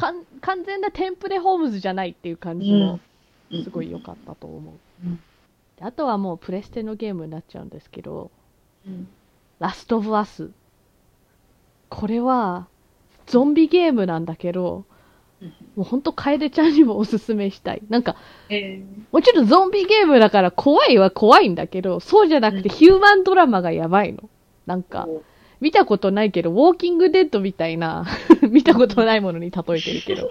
[0.00, 3.00] 完全なテンプレホームズじゃないっていう感じも
[3.64, 4.74] すごい良かったと思う。
[5.06, 5.20] うん
[5.76, 8.30] であとはもうプレステのゲームになっちゃうんですけど、
[8.86, 9.08] うん
[9.58, 10.50] ラストオブアス。
[11.90, 12.66] これは、
[13.26, 14.84] ゾンビゲームなんだけど、
[15.42, 17.82] うんもうほんと楓ちゃんにもおすすめしたい。
[17.88, 18.16] なんか、
[18.48, 24.28] えもちろんゾンビゲームだから怖いは怖いんだけど、そうじゃなくてうんヒューマンドラマがやばいの。
[24.66, 25.08] なんーか、
[25.60, 28.06] 見たことないけど、ウォーキングデッドみたいな、
[28.50, 30.30] 見たことないものに例えてるけど。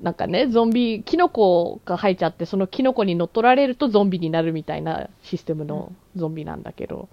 [0.00, 7.08] なんかね、ゾンビ、キノコが生えちゃって、そのキノコに乗っ取られるとゾンビになるみたいなシステムのゾンビなんだけど、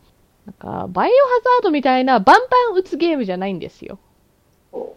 [0.46, 3.98] なんか、バイオハザードみたいなバンバン撃つゲームじゃないんですよ。
[4.72, 4.96] こ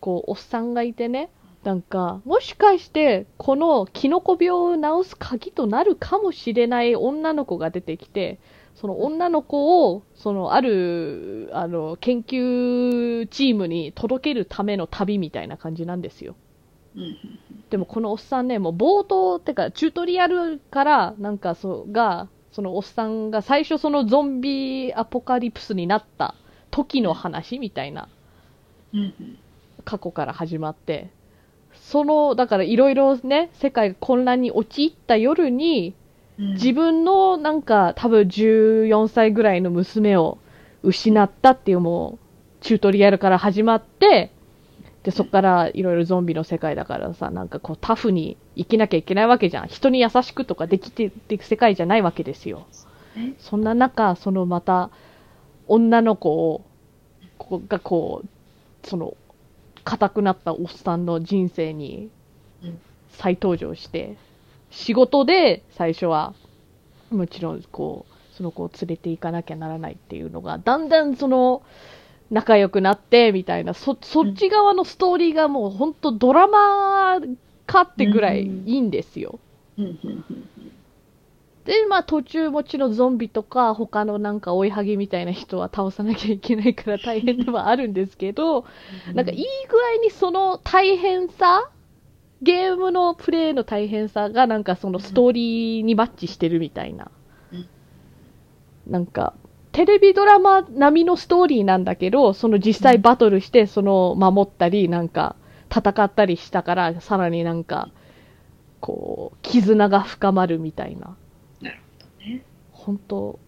[0.00, 1.30] こう、おっさんがいてね、
[1.62, 8.40] なんか、もしかして、このキノコ病を治す鍵となるかもしれない女の子が出てきて、
[8.80, 16.34] その女の子を、その、ある、あの、研究チームに届けるための旅みたいな感じなんですよ。
[16.96, 17.16] ううん
[17.68, 26.34] でもこのおっさんね、もう冒頭、ってか、チュートリアルから、なんかそう、が、そのおっさんが最初そのゾンビアポカリプスになった
[26.72, 28.08] 時の話みたいな
[29.84, 31.10] 過去から始まって、
[31.74, 35.99] その、だからいろいろね、世界が混乱に陥った夜に、うん
[36.40, 40.38] 自分のなんか多分14歳ぐらいの娘を
[40.82, 42.18] 失ったっていうも
[42.60, 44.32] う、チュートリアルから始まって、
[45.02, 49.68] で、そこからいろいろゾンビの世界だからさ、なんかこうタフに生きなきゃいけないわけじゃん。
[49.68, 52.66] 人に優しくとかできていく世界じゃないわけですよ。
[53.16, 53.34] え？
[53.38, 54.90] そんな中、そのまた、
[55.68, 56.64] 女の子を、
[57.38, 59.16] こがこう、その、
[59.84, 62.10] 硬くなったおっさんの人生に
[62.62, 62.78] うん
[63.10, 64.16] 再登場して、
[64.70, 66.34] 仕事で最初は、
[67.10, 71.62] もちろんこう、その子を連れて行かなきゃならないっていうのが、だんだんその、
[72.30, 77.20] 仲良くなって、みたいな、そ、そっち側のストーリーがもう本当ドラマ
[77.66, 79.40] かってぐらいいいんですよ。
[81.64, 88.64] で、まあ途中もちろんゾンビとか他のなんか追いはぎみたいな人は倒さなきゃいけないから大変ではあるんですけど、
[89.08, 89.14] うん。
[89.14, 91.70] なんかいい具合にその大変さ、
[92.42, 97.10] ゲームのプレイの大変さがなんかそのストーリーにマッチしてるみたいな
[97.52, 97.66] うん。
[98.86, 99.34] なんか、
[99.72, 105.36] テレビドラマ並みのストーリーなんだけど、その実際バトルして、その守ったり、なんか
[105.70, 107.90] 戦ったりしたから、さらになんか、
[108.80, 111.16] こう、絆が深まるみたいな。
[111.60, 112.44] なるほどね。
[112.72, 113.38] 本当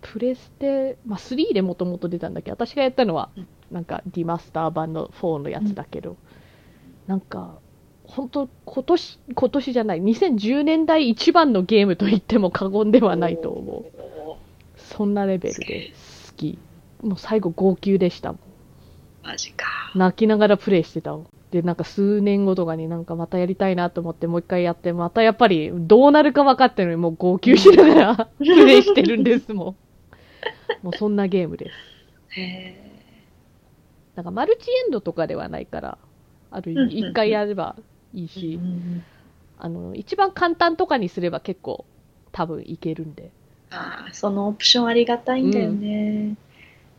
[0.00, 2.50] プレステ、まあ、3でもともと出たんだけ？
[2.50, 6.16] ど、私がやったのはうん、なんか、リマスター版の4のやつだけど、
[7.06, 7.60] なんか、
[8.14, 13.80] 本当今年、今年じゃない、2010年代一番のゲームと言っても過言ではないと思う。
[13.80, 13.84] う。
[14.76, 15.92] そんなレベルで
[16.28, 16.58] 好き。
[17.02, 18.40] もう最後号泣でしたもん。
[19.24, 19.66] マジか。
[19.94, 21.26] 泣きながらプレイしてたもん。
[21.52, 29.76] で、なんか数年後とかになんかまたやりたいなと思ってもう一回やって、またやっぱりどうなるか分かってるのにもう号泣しながらプレイしてるんですもん。
[30.82, 32.38] もうそんなゲームです。
[32.38, 32.92] へえ。
[34.16, 35.98] なんかマルチエンドとかではないから、
[36.50, 37.76] ある意味一回やれば
[38.14, 39.02] いいし、うん
[39.58, 41.84] あの、一番簡単とかにすれば結構
[42.32, 43.30] 多分いけるんで。
[43.70, 46.36] ああ、そのオプションありがたいんだよね。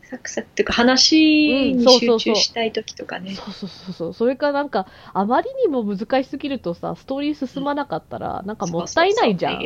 [0.02, 3.34] サクサクっていうか話うんに集中したい時とかね。
[3.34, 4.14] そうそうそうそう。
[4.14, 9.62] それかなんか、あまりにも難しすぎるとさ、ストーリー進まなかったら、なんかもったいないじゃん。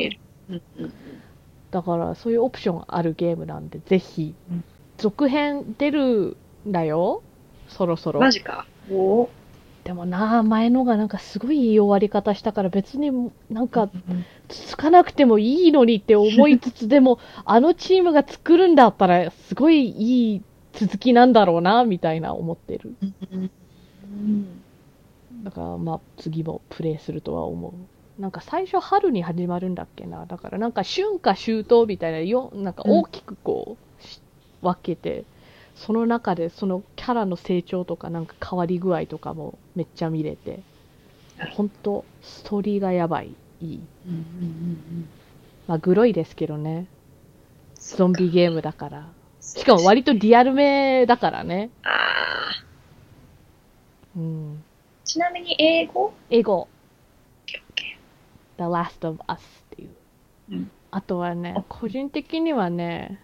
[1.71, 4.63] だから、そういうオプションあるゲームなんで、ぜひうん、
[4.97, 6.35] 続編出る
[6.67, 7.23] んだよ。
[7.69, 8.19] そろそろ。
[8.19, 8.65] マジか。
[8.91, 9.38] おー
[9.89, 20.41] でもな、前のがなんかすごいいい終わり方したから、別になんかうん続かなくてもいいのにって思いつつ、でも、あのチームが作るんだったら、すごいいい
[20.73, 22.93] 続きなんだろうな、みたいな思ってる。
[25.43, 28.21] だから、まあ、次もプレイするとは思う。
[28.21, 30.27] なんか最初春に始まるんだっけな。
[30.27, 34.21] だからなんか春夏秋冬みたいなよ、なんか大きくこう、し
[34.61, 35.25] 分けて、
[35.79, 40.59] その中でそのキャラの成長とかなんか変わり具合とかもめっちゃ見れて
[41.53, 43.33] 本当ストーリーがやばい。
[43.61, 43.79] いい。
[44.07, 45.09] うんうんうん
[45.67, 46.87] まあ、グロいですけどね。
[47.75, 49.07] ゾンビゲームだから。
[49.39, 51.69] しかも割とリアルめだからね。
[51.83, 52.65] ああ。
[54.17, 54.63] うん。
[55.05, 56.13] ちなみに英語？
[56.29, 56.67] 英語。
[58.57, 59.89] The Last of Us っていう。
[60.51, 63.19] うんあとはね、個人的にはね、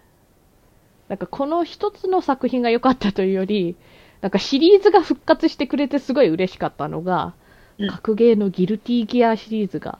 [1.08, 3.76] なんかこの一つの作品が良かったというより、
[4.20, 7.34] なんかシリーズが復活してくれてすごい嬉しかったのが、
[7.78, 7.88] うん。
[7.88, 9.98] 格ゲーのギルティギアシリーズが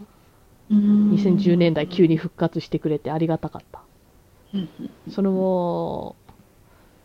[0.71, 3.83] 2010年代急に復活してくれてありがたかった。
[5.11, 6.17] その、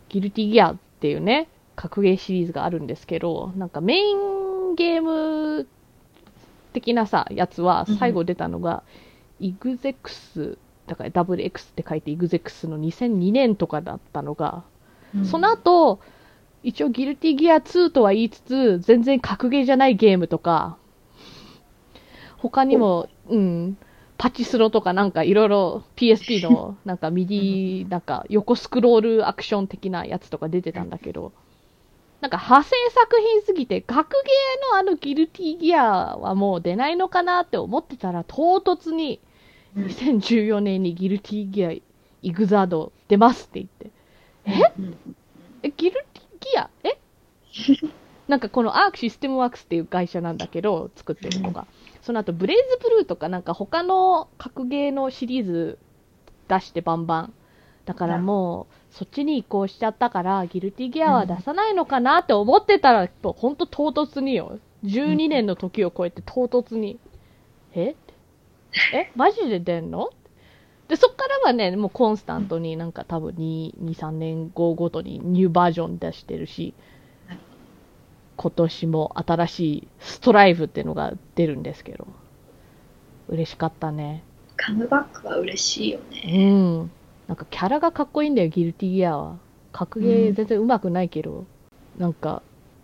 [0.10, 5.68] ギルティギアっていうね、格ゲーシリーズがあるんですけど、なんかメインゲーム
[6.74, 8.84] 的なさ、やつは最後出たのが、
[9.40, 10.58] イグゼクス、
[10.92, 14.66] だから WX って書いてイグゼクスの2002年とかだったのが、
[15.16, 15.26] うん。
[15.26, 16.02] その後、
[16.64, 20.76] 一応ギルティギア2とは言いつつ、全然格ゲーじゃないゲームとか、
[22.36, 23.78] 他にも、うん、
[24.18, 31.32] パチスロとかなんかいろいろ PSP の なんかミディ、なんか横スクロールアクション的なやつとか出てたんだけど、
[32.20, 39.31] なんか派生作品すぎて、格ゲーのあのギルティギアはもう出ないのかなって思ってたら、唐突にうん
[39.78, 41.82] 2014年にギルティギアイ
[42.32, 43.92] グザード出ますって言って、
[44.46, 44.52] え？
[44.80, 45.16] うん
[45.64, 46.70] え、ギルティギア？
[46.84, 47.00] え？
[48.28, 51.68] なんかこのアークシステムワークスっていう会社なんだけど、作ってるのが。
[52.02, 55.78] その後、ブレイズブルーとかなんか他の格ゲーのシリーズ
[56.48, 57.34] 出してバンバン。
[57.86, 64.60] だからもう、そっちに移行しちゃったから、ギルティギアは出さないのかなって思ってたら、とほんと唐突によ。
[64.86, 67.00] 12年の時を超えて唐突に。
[67.74, 67.96] え？
[68.94, 70.10] えマジで出んの？
[70.88, 76.74] で、そっからはね、もうコンスタントになんか多分2、2 3年後ごとにニューバージョン出してるし
[77.28, 77.38] はい、
[78.36, 82.08] 今年も新しいストライブっていうのが出るんですけど、
[83.30, 84.24] 嬉しかったね。
[84.58, 86.52] カムバックは嬉しいようね。
[86.52, 86.92] ん。
[87.28, 89.38] なんかキャラがかっこいいんだよ、ギルティギアは。
[89.72, 91.46] 格ゲー全然上手くないけど、
[91.98, 92.42] なんか、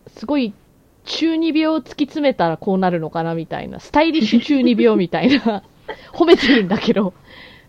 [0.08, 0.54] すごい
[1.04, 5.64] 中二病を突き詰めたらこうなるのかなみたいな、スタイリッシュ中二病みたいな、
[6.14, 7.14] 褒めてるんだけど、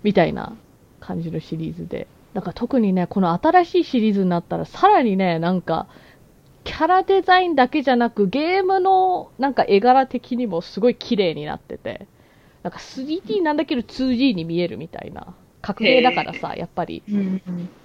[0.03, 0.57] みたいな
[1.01, 2.07] 感じのシリーズで。
[2.35, 5.87] なんか特にね、この新しいシリーズになったらさらにね、なんか、
[6.64, 12.07] キャラデザインだけじゃなく、ゲームのなんか絵柄的にもすごい綺麗になってて、
[12.62, 15.35] なんか 3D なんだけど 2D に見えるみたいな。
[15.62, 17.43] 格ゲーだからさ、やっぱり、うん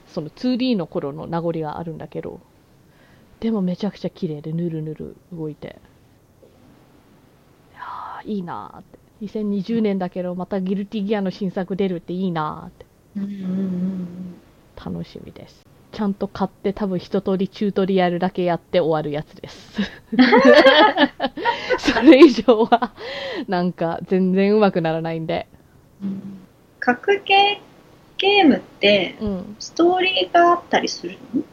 [0.08, 2.40] その 2D の頃の名残があるんだけど、
[3.40, 5.80] でもめちゃくちゃ綺麗で、ぬるぬる動いて。
[7.72, 9.00] いやーいいなーって。
[9.22, 12.86] 2020年だけど、またギルティギアの新作出るっていいなーって。
[13.18, 14.36] うんうんうん
[14.76, 15.62] 楽しみです。
[15.92, 19.80] ちゃんと買って多分一通りチュートリアルだけやって終わるやつです。
[21.78, 22.94] それ以上は、
[23.48, 25.48] なんか全然上手くならないんで。
[26.02, 26.40] うん
[26.80, 27.74] 格ゲー
[28.18, 29.56] ゲームってうん。
[29.60, 31.44] ストーリーがあったりするの？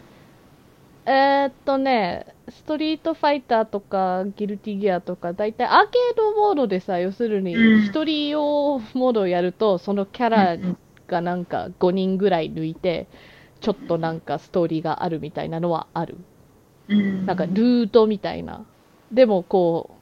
[1.06, 10.76] えーっとね、ストリートファイターとかギルティギアとか、だいたいアーケードモードでさ、要するにうん一人用モードをやると、そのキャラうん
[11.06, 13.08] がなんか5人ぐらい抜いて、
[13.60, 16.16] ちょっとなんかストーリーがあるみたいなのはある。
[16.88, 18.64] うんなんかルートみたいな。
[19.10, 20.00] でもこう、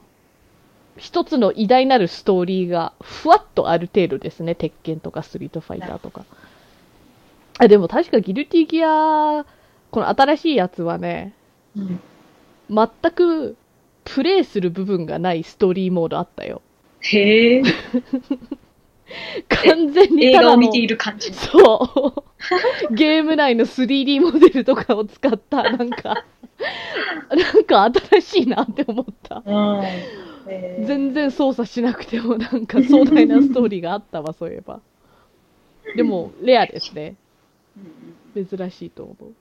[0.99, 4.53] 一つの偉大なるストーリーがふわっとある程度ですね。
[4.53, 6.25] 鉄拳とかストリートファイターとか。
[7.57, 9.45] あ、でも確かギルティギア、
[9.91, 11.33] この新しいやつはね、
[11.75, 11.99] うん
[12.71, 13.57] 全く
[14.03, 16.61] プレイする部分がないストーリーモードあったよ。
[17.01, 17.63] へえ
[19.65, 22.23] 完全に映ただの画を見ている感じそ
[22.91, 22.93] う。
[22.93, 26.25] ゲーム内の 3D モデルとかを使った、なんか、
[27.31, 29.41] なんか新しいなって思った。
[29.45, 34.79] うんへー全然操作しなくてもなんか壮大なストーリーがあったわ、そういえば。
[35.95, 37.15] でも、レアですね。
[37.77, 39.33] うん珍しいと思う。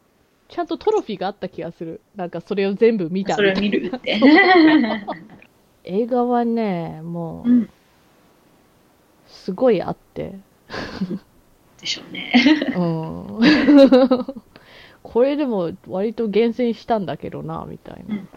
[0.49, 2.01] ちゃんとトロフィーがあった気がする。
[2.17, 4.21] なんかそれを全部見たそれを見るって。
[5.85, 7.71] 映画はね、もう、うん
[9.27, 10.39] すごいあって。
[11.81, 12.33] でしょうね。
[12.75, 13.39] うん。
[15.03, 18.15] これでも割と厳選したんだけどな、みたいな。
[18.15, 18.29] うん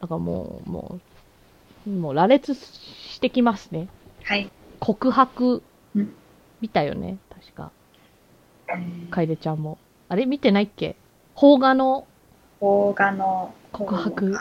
[0.00, 1.00] だからもう、も
[1.86, 3.88] う、もう羅列してきますね。
[4.22, 4.48] はい。
[4.78, 5.62] 告白
[5.96, 6.14] うん、
[6.60, 7.72] 見たよね、確か。
[8.68, 9.78] えー楓ちゃんも。
[10.08, 10.96] あれ見てないっけ？
[11.36, 12.06] 邦画の、
[12.60, 14.38] 邦画の告白？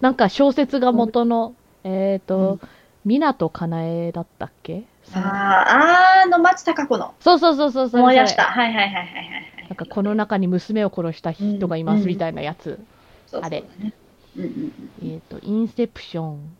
[0.00, 1.54] なんか小説が元の、
[1.84, 2.60] えっ、うとん、
[3.06, 4.84] 湊かなえだったっけ？
[5.14, 7.14] あーあーの松たか子の。
[7.20, 8.00] そうそうそうそうそう。
[8.00, 8.44] 思い出した。
[8.44, 9.66] はいはいはいはい。
[9.68, 12.78] なんかこの中に娘を殺した人がいますみたいなやつ。
[13.26, 13.92] そうそうあれだね。
[14.36, 14.72] うんうん
[15.04, 16.56] えっ、と、インセプション。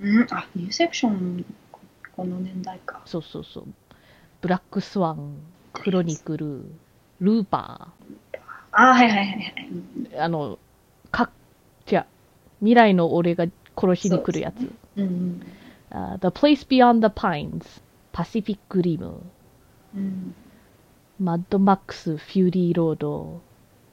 [0.00, 0.16] うん。
[0.18, 1.80] うん、あ、インセプション、こ
[2.16, 3.00] この年代か。
[3.06, 3.64] そうそうそう。
[4.42, 5.36] ブラックスワン、
[5.72, 6.64] クロニクル、
[7.20, 7.92] ルーパ
[8.72, 10.18] あーはいはいはいはい。
[10.18, 10.58] あの、
[11.10, 11.30] か、
[11.90, 12.04] 違う、
[12.60, 13.46] 未来の俺が
[13.76, 14.70] 殺しに来るやつ。
[14.96, 15.42] うんうん
[15.92, 19.20] あ The Place Beyond the Pines、パシフィックリム、
[19.94, 20.34] うん。
[21.18, 23.40] マッドマックス・ Fury Road。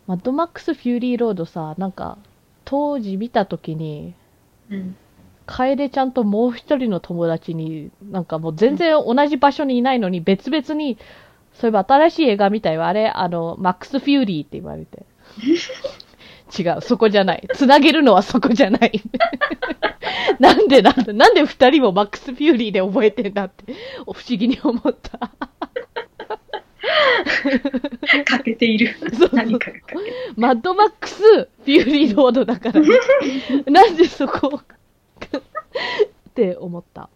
[0.05, 2.19] マッドマックス・ Fury Road さ、なんか、
[2.65, 4.13] 当時見たときに、
[4.69, 4.95] うん。
[5.47, 10.97] 楓ちゃんともう一人の友達に、なんかもう全然同じ場所にいないのに別々に
[11.59, 12.87] そういえば新しい映画みたいわ。
[12.87, 15.05] あれ、あの、マックス・フューリーって言われて。
[16.57, 17.47] 違う、そこじゃない。
[17.55, 19.01] つなげるのはそこじゃない。
[20.39, 23.73] なんでなんだ、なんで二人もマックス・フューリーで覚えてんだって、
[24.05, 25.31] 不思議に思った。
[28.25, 29.29] 欠けているそう。
[29.33, 32.87] 何かが欠けてマッドマックス・ Fury Road だから、ね、
[33.65, 37.09] なんでそこって思った。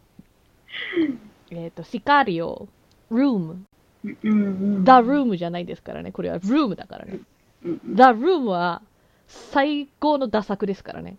[1.52, 2.68] えっ、と、シカリオ、
[3.12, 3.66] ルーム、
[4.04, 4.18] る。
[4.24, 4.86] うんうん。
[4.86, 6.12] ザ・ルームじゃないですからね。
[6.12, 7.20] これはルームだからね。
[7.64, 8.82] うんうんザ・ルームは
[9.28, 11.18] 最高のダ作ですからね。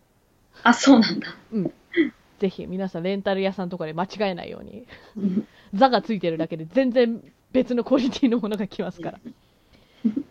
[0.64, 1.28] あ、そうなんだ。
[2.39, 4.87] ぜひ皆さんレンタル屋さんとかで間違えないように。
[5.16, 7.22] うんザがついてるだけで全然
[7.53, 9.20] 別のクオリティのものが来ますから。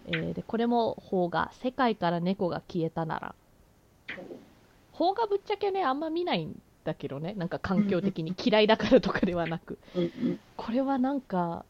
[0.07, 3.35] えーでこれも邦画「世界から猫が消えたなら」
[4.95, 11.65] 邦画ぶっちゃけねあんま見ないんだけどねなんか環境的に嫌いだからとかではなくうんうんこれはなんか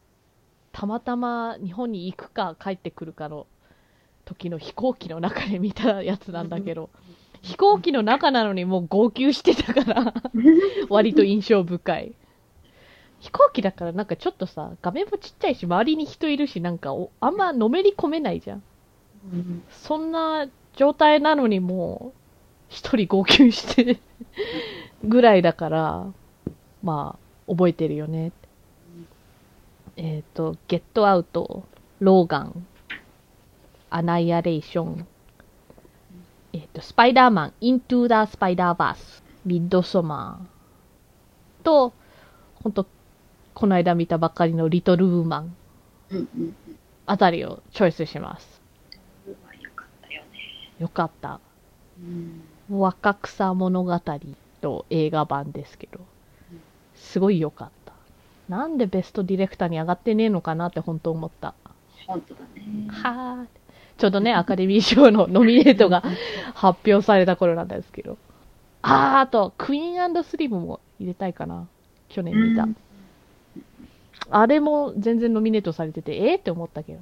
[0.71, 3.47] たまたま日本に行くか帰ってくるかの
[4.25, 6.89] 時の飛行機の中で見たやつなんだけど
[7.41, 10.13] 飛行機の中なのにもう号泣してたから
[10.89, 12.13] 割と印象深い。
[13.19, 18.63] 飛行機だからなんかちょっとさ画面もちっちゃいし周りに人いるしなんかおあんまのめり込めないじゃん。
[19.31, 22.19] うんそんな状態なのにもう
[22.69, 23.99] 一人号泣して
[25.03, 26.07] ぐらいだから
[26.81, 27.17] ま
[27.47, 28.31] あ覚えてるよね
[29.97, 31.63] えっ、とゲットアウト
[31.99, 32.67] ローガン
[33.89, 35.07] アナイアレーション
[36.53, 41.93] えっ、とスパイダーマンイントゥーダースパイダーバースミッドソマーと
[42.55, 42.85] ほんと
[43.53, 45.55] この間見たばっかりのリトルウーマン
[47.05, 48.61] あたりをチョイスします。
[49.27, 49.35] よ
[49.75, 50.29] かったよね。
[50.79, 51.39] よかった。
[51.99, 52.79] うん。
[52.79, 54.01] 若草物語
[54.61, 55.99] と映画版ですけど、
[56.95, 57.80] すごい良かった。
[58.51, 61.55] なんでベストディレクターに上がってねえのかなって本当思った。
[62.05, 62.87] 本当だね。
[62.89, 63.61] はー
[63.97, 66.03] ちょうどね、アカデミー賞のノミネートが
[66.53, 68.17] 発表された頃なんですけど。
[68.81, 71.65] あー、あと、クイーンスリムも入れたいかな。
[72.09, 72.63] 去年見た。
[72.63, 72.75] うん
[74.29, 76.99] あれも全然ノミネートされてて、えー、って思ったけど。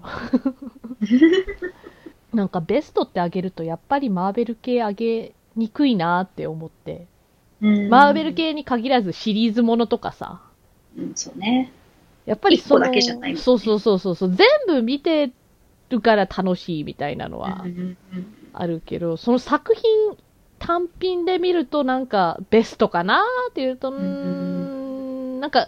[2.34, 7.08] なんかベストってあげると、やっぱりマーベル系あげにくいなって思って。
[7.62, 10.42] うんマーベル系に限らずシリーズものとかさ。
[11.00, 11.72] うん、そうね。
[12.26, 14.36] やっぱりそ個だけじゃないそうそうそうそうそう。
[14.36, 15.32] 全部見て
[15.90, 17.66] るから楽しいみたいなのは
[18.54, 20.18] あるけど、その作品
[20.60, 25.68] 単品で見るとなんかベストかなっていうと、うーんん、なんか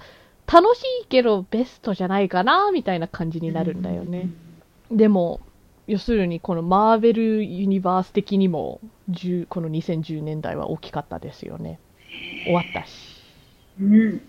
[0.51, 4.29] 楽しいけどベストじゃないかなみたいな感じになるんだよね。。
[4.91, 5.39] でも、
[5.87, 11.79] 要するにこのマーベルユニバース的にも、10この2010年代は大きかったですよね。
[12.43, 12.91] 終わったし。
[13.79, 14.21] うん。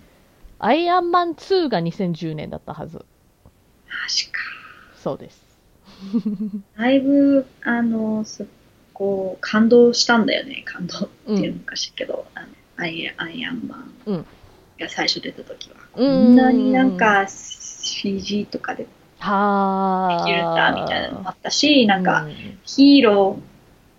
[0.63, 3.05] アイアンマン2が2010年だったはず。
[3.87, 4.41] マジか。
[5.03, 5.43] そうです。
[6.77, 8.47] だいぶ、あの、す
[8.95, 10.63] こう、感動したんだよね。
[10.65, 12.47] 感動っていうのかしいけど、あの
[12.77, 14.27] アイアイアンマンうん
[14.79, 18.89] が最初出た時は、うんこんなになんか CG とかでで
[19.19, 20.25] はあ。
[20.25, 22.31] きるんだみたいなのもあったし、なんかう
[22.65, 23.39] ヒーロ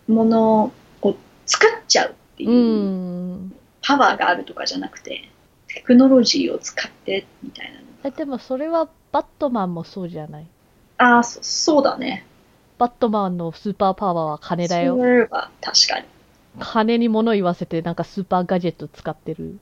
[0.10, 3.54] ーものを作っちゃうっていうう、ん。
[3.82, 5.30] パワーがあるとかじゃなくて、
[5.74, 10.46] テクノロジーを使ってみたいなのえ、でもそれはバットマンもそうじゃない？
[10.98, 12.26] ああ、そそうだね。
[12.78, 15.30] バットマンのスーパーパワーは金だよそ。
[15.62, 16.06] 確かに。
[16.60, 19.58] 金に物言わせてなんかスーパーガジェット使ってる。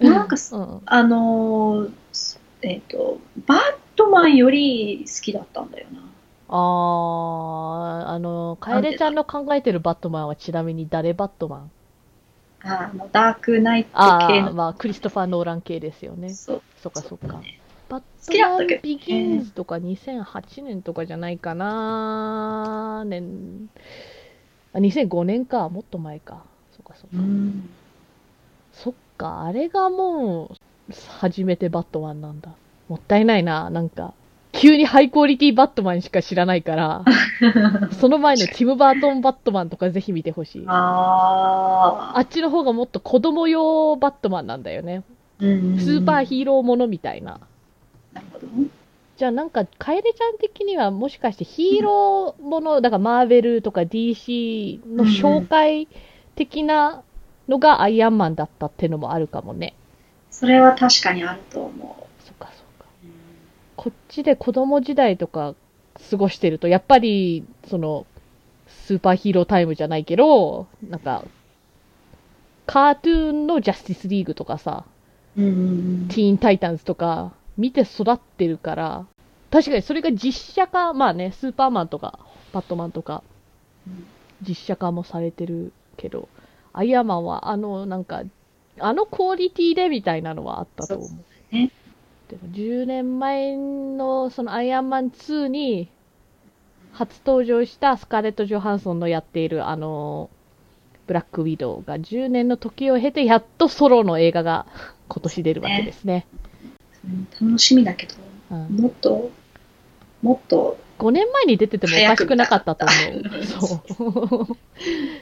[0.00, 0.80] なんか、うん。
[0.86, 3.58] あのーえっ、と、バッ
[3.96, 6.00] トマンより好きだったんだよな。
[6.48, 11.70] あー、あの、カエレちゃんの考えてるバットマンはちなみに誰バットマン？
[12.62, 14.52] あの、ダークナイトあー、系の。
[14.52, 16.28] まあ、クリストファー・ノーラン系ですよね。
[16.34, 16.62] そう。
[16.82, 17.38] そっかそっか。
[17.38, 23.68] ねバットマン・ビギンズとか2008年とかじゃないかな年、
[24.74, 25.68] あ、2005年か。
[25.68, 26.42] もっと前か。
[26.76, 27.16] そっかそっか。
[27.16, 27.70] うん。
[28.72, 30.56] そっか、あれがもう、
[31.20, 32.50] 初めてバットマンなんだ。
[32.88, 34.14] もったいないな、なんか。
[34.52, 37.04] 急にハイクオリティバットマンしか知らないから、
[38.00, 40.64] その前のティム・バートン・バットマンとかぜひ見てほしい。
[40.66, 45.02] ああっちの方がもっと子供用バットマンなんだよね。
[45.40, 45.78] ー。
[45.78, 46.24] スーパーー。
[46.24, 47.40] ヒーローものみたいな。
[48.12, 48.46] なるほど。
[49.18, 55.88] じゃあなんか、カエレちゃん的にはもしかしてヒーローもの、だからマーベルとか DC の紹介
[56.36, 57.02] 的な
[57.48, 59.74] のがアイアンマンだったってのもあるかもね。
[60.30, 61.96] それは確かにあると思。
[61.97, 61.97] う。
[63.78, 65.54] こっちで子供時代とか
[66.10, 68.06] 過ごしてると、やっぱり、その、
[68.66, 71.24] スーパーヒーロータイムじゃないけど、なんか、
[72.66, 74.84] カートゥーンのジャスティスリーグとかさ、
[75.36, 76.08] うん。
[76.08, 79.06] ティーンタイタンズとか、見て育ってるから、
[79.52, 82.18] 確かにそれが実写化、まあね、スーパーマンとか、
[82.52, 83.22] バットマンとか、
[83.86, 84.06] うん
[84.40, 86.28] 実写化もされてるけど、
[86.72, 88.22] アイアンマンはあの、なんか、
[88.78, 91.08] あのクオリティでみたいなのはあったと思う。
[91.08, 91.14] そ
[91.52, 91.72] うね
[92.28, 95.88] でも10年前のそのアイアンマン2に
[96.92, 100.30] 初登場したスカーレット・ジョハンソンのやっているあの、
[101.06, 104.66] ブラック・ウィドウが10年の時を経てやっとソロの映画が
[105.08, 106.26] 今年出るわけですね。
[107.04, 108.14] うん楽しみだけど、
[108.50, 109.30] うんもっと、
[110.22, 114.52] もっと、5年前に出ててもおかしくなかったと思う。
[114.52, 114.56] う。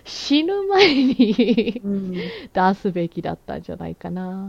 [0.05, 2.21] 死ぬ前にうん、出
[2.81, 4.49] すべきだったんじゃないかな。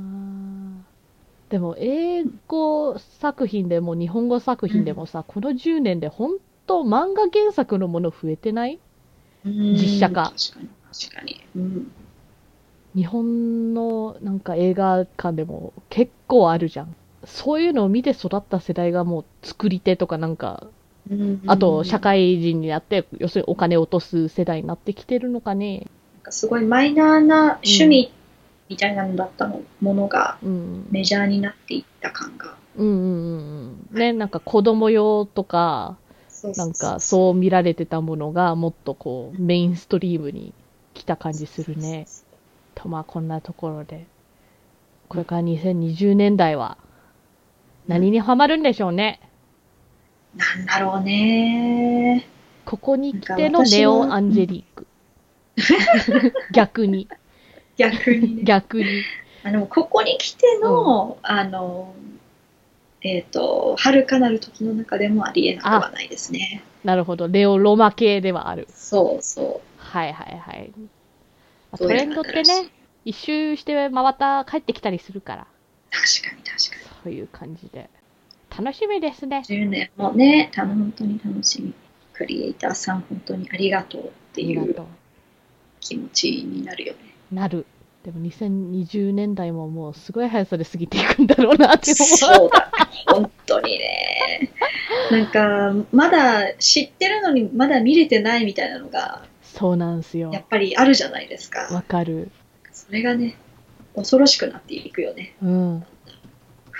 [1.49, 6.31] でも、英語作品でも日本語作品でもさ、この10年で本
[6.65, 8.79] 当漫画原作のもの増えてない？
[9.45, 11.41] 実写化確かに、確かに。
[11.55, 11.91] うん。
[12.95, 16.95] 日本のなんか映画館でも結構あるじゃん。
[17.23, 20.67] そういうのを見て育った世代がもう作り手とかなんか、
[21.45, 25.87] あと社会人になって、要するにお金を落とす世代になってきてるのかね。
[26.15, 28.11] なんかすごいマイナーな趣味
[28.69, 30.87] みたいなのだったの、ものがうん。
[30.91, 32.55] メジャーになっていった感が。
[32.75, 33.97] うんうんうんうん。
[33.97, 35.97] ね、なんか子供用とか、
[36.55, 40.53] なんかそう見られてたものがもっとこうメインストリームに
[40.93, 42.05] 来た感じするね。
[42.75, 44.05] とまあこんなところで。
[45.09, 46.77] これから2020年代は
[47.87, 49.21] 何にハマるんでしょうね。
[50.35, 52.27] なんだろうね。
[52.65, 54.87] ここに来てのネオ・アンジェリーク。
[56.51, 57.07] 逆に、
[57.77, 58.43] 逆にね。
[58.45, 58.85] 逆に。
[59.43, 61.93] あの、ここに来ての、あの、
[63.01, 66.63] えっ、と、遥かなる時の中でもありえなくはないですね。
[66.83, 67.27] なるほど。
[67.27, 68.67] レオ・ロマ系ではある。
[68.69, 69.67] そうそう。
[69.77, 70.71] はいはいはい。
[71.77, 72.69] トレンドってね、
[73.05, 75.47] 一周して回った帰ってきたりするから、
[75.91, 77.89] 確かに確かそういう感じで。
[78.57, 79.43] 楽しみですね。
[79.47, 79.57] に。
[79.57, 81.73] 10年もね、た本当に楽しみ。
[82.13, 84.75] クリエイターさん本当にありがとうっていう
[85.79, 86.99] 気持ちになるよね。
[87.31, 87.35] う。
[87.35, 87.65] なる。
[88.03, 92.17] でも2020年代ももうすごい速さで過ぎていくんだろうなって思う。
[92.17, 92.71] そうだ、
[93.07, 94.51] 本当にね。
[95.11, 100.39] なんか、まだ知ってるのにまだ見れてないみたいなのが、そうなんすよや。
[100.39, 101.81] っぱりあるじゃないですわか。
[101.81, 102.31] かる。
[102.71, 103.35] それがね、
[103.95, 105.35] 恐ろしくなっていくよね。
[105.41, 105.85] うん。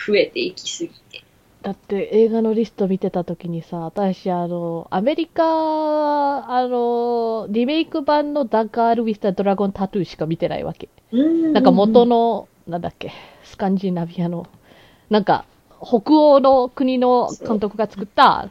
[0.08, 1.24] 増えていきすぎて。
[1.68, 10.88] だって映画のリスト見てた時にさ、私あの、アメリカ、あの、リメイク版のダガール・ウィスタ・ドラゴン・タトゥーしか見てないわけ。
[11.12, 13.12] ななんか元の、なんだっけ、
[13.44, 14.48] スカンジナビアの、
[15.10, 15.44] なんか、
[15.82, 18.48] 北欧の国の監督が作った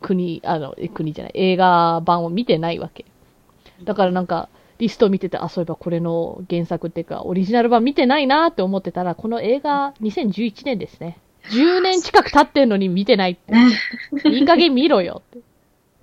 [0.00, 3.04] 国、あの、え国じゃない、映画版を見てないわけ。
[3.84, 11.18] だからなんか、リスト見てて、あ、そういえばこれの原作っていうか、オリジナル版見てないなって思ってたら、この映画、2011年ですね。
[11.50, 14.28] 10年近く経ってんのに見てないって。
[14.28, 15.40] いい加減見ろよって。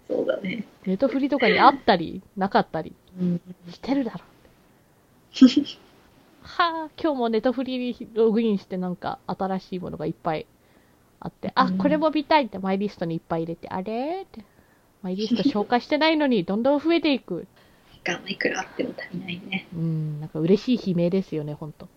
[0.09, 0.65] そうだね。
[0.85, 5.49] ネットフリとかにあったり、なかったりうん、してるだろって。
[6.41, 10.47] はあ、今日もネットフリにログインしてなんか新しいものがいっぱい
[11.19, 14.23] あって、あ、うんこれも見たいってマイリストにいっぱい入れて、あれ？
[14.23, 14.43] って。
[15.01, 17.47] マイリスト紹介してないのにどんどん増えていく。
[17.93, 19.67] 時間はいくらあっても足りないね。
[19.73, 21.87] うん、なんか嬉しい悲鳴ですよね、ほんと。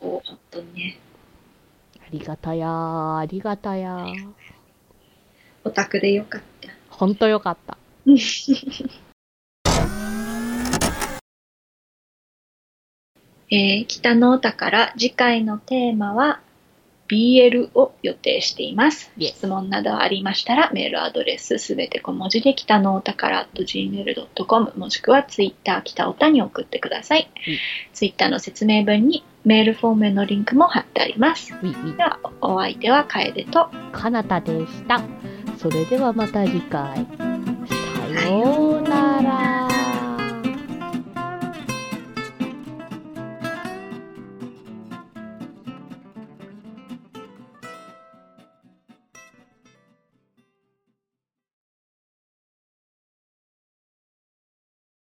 [0.00, 0.98] そう、本当にね。
[2.14, 4.32] ありがたやー、ありがたやー。
[5.64, 6.68] オタクでよかった。
[6.88, 7.76] ほんとよかった。
[13.50, 16.40] えー北のお宝、次回のテーマは
[17.08, 19.10] BL を予定しています。
[19.18, 27.28] 質問などありましたらメールアドレスすべて小文字で北のお宝 .gmail.com もしくはツイッター北おたに送ってください。
[27.48, 27.58] うん
[27.92, 31.52] ツイッターの説明文にメールフォームへのリンクも貼ってあります。
[31.52, 35.02] ウィウィでは、お相手は楓とかなたでした。
[35.58, 37.06] それではまた次回。
[38.14, 38.82] さよう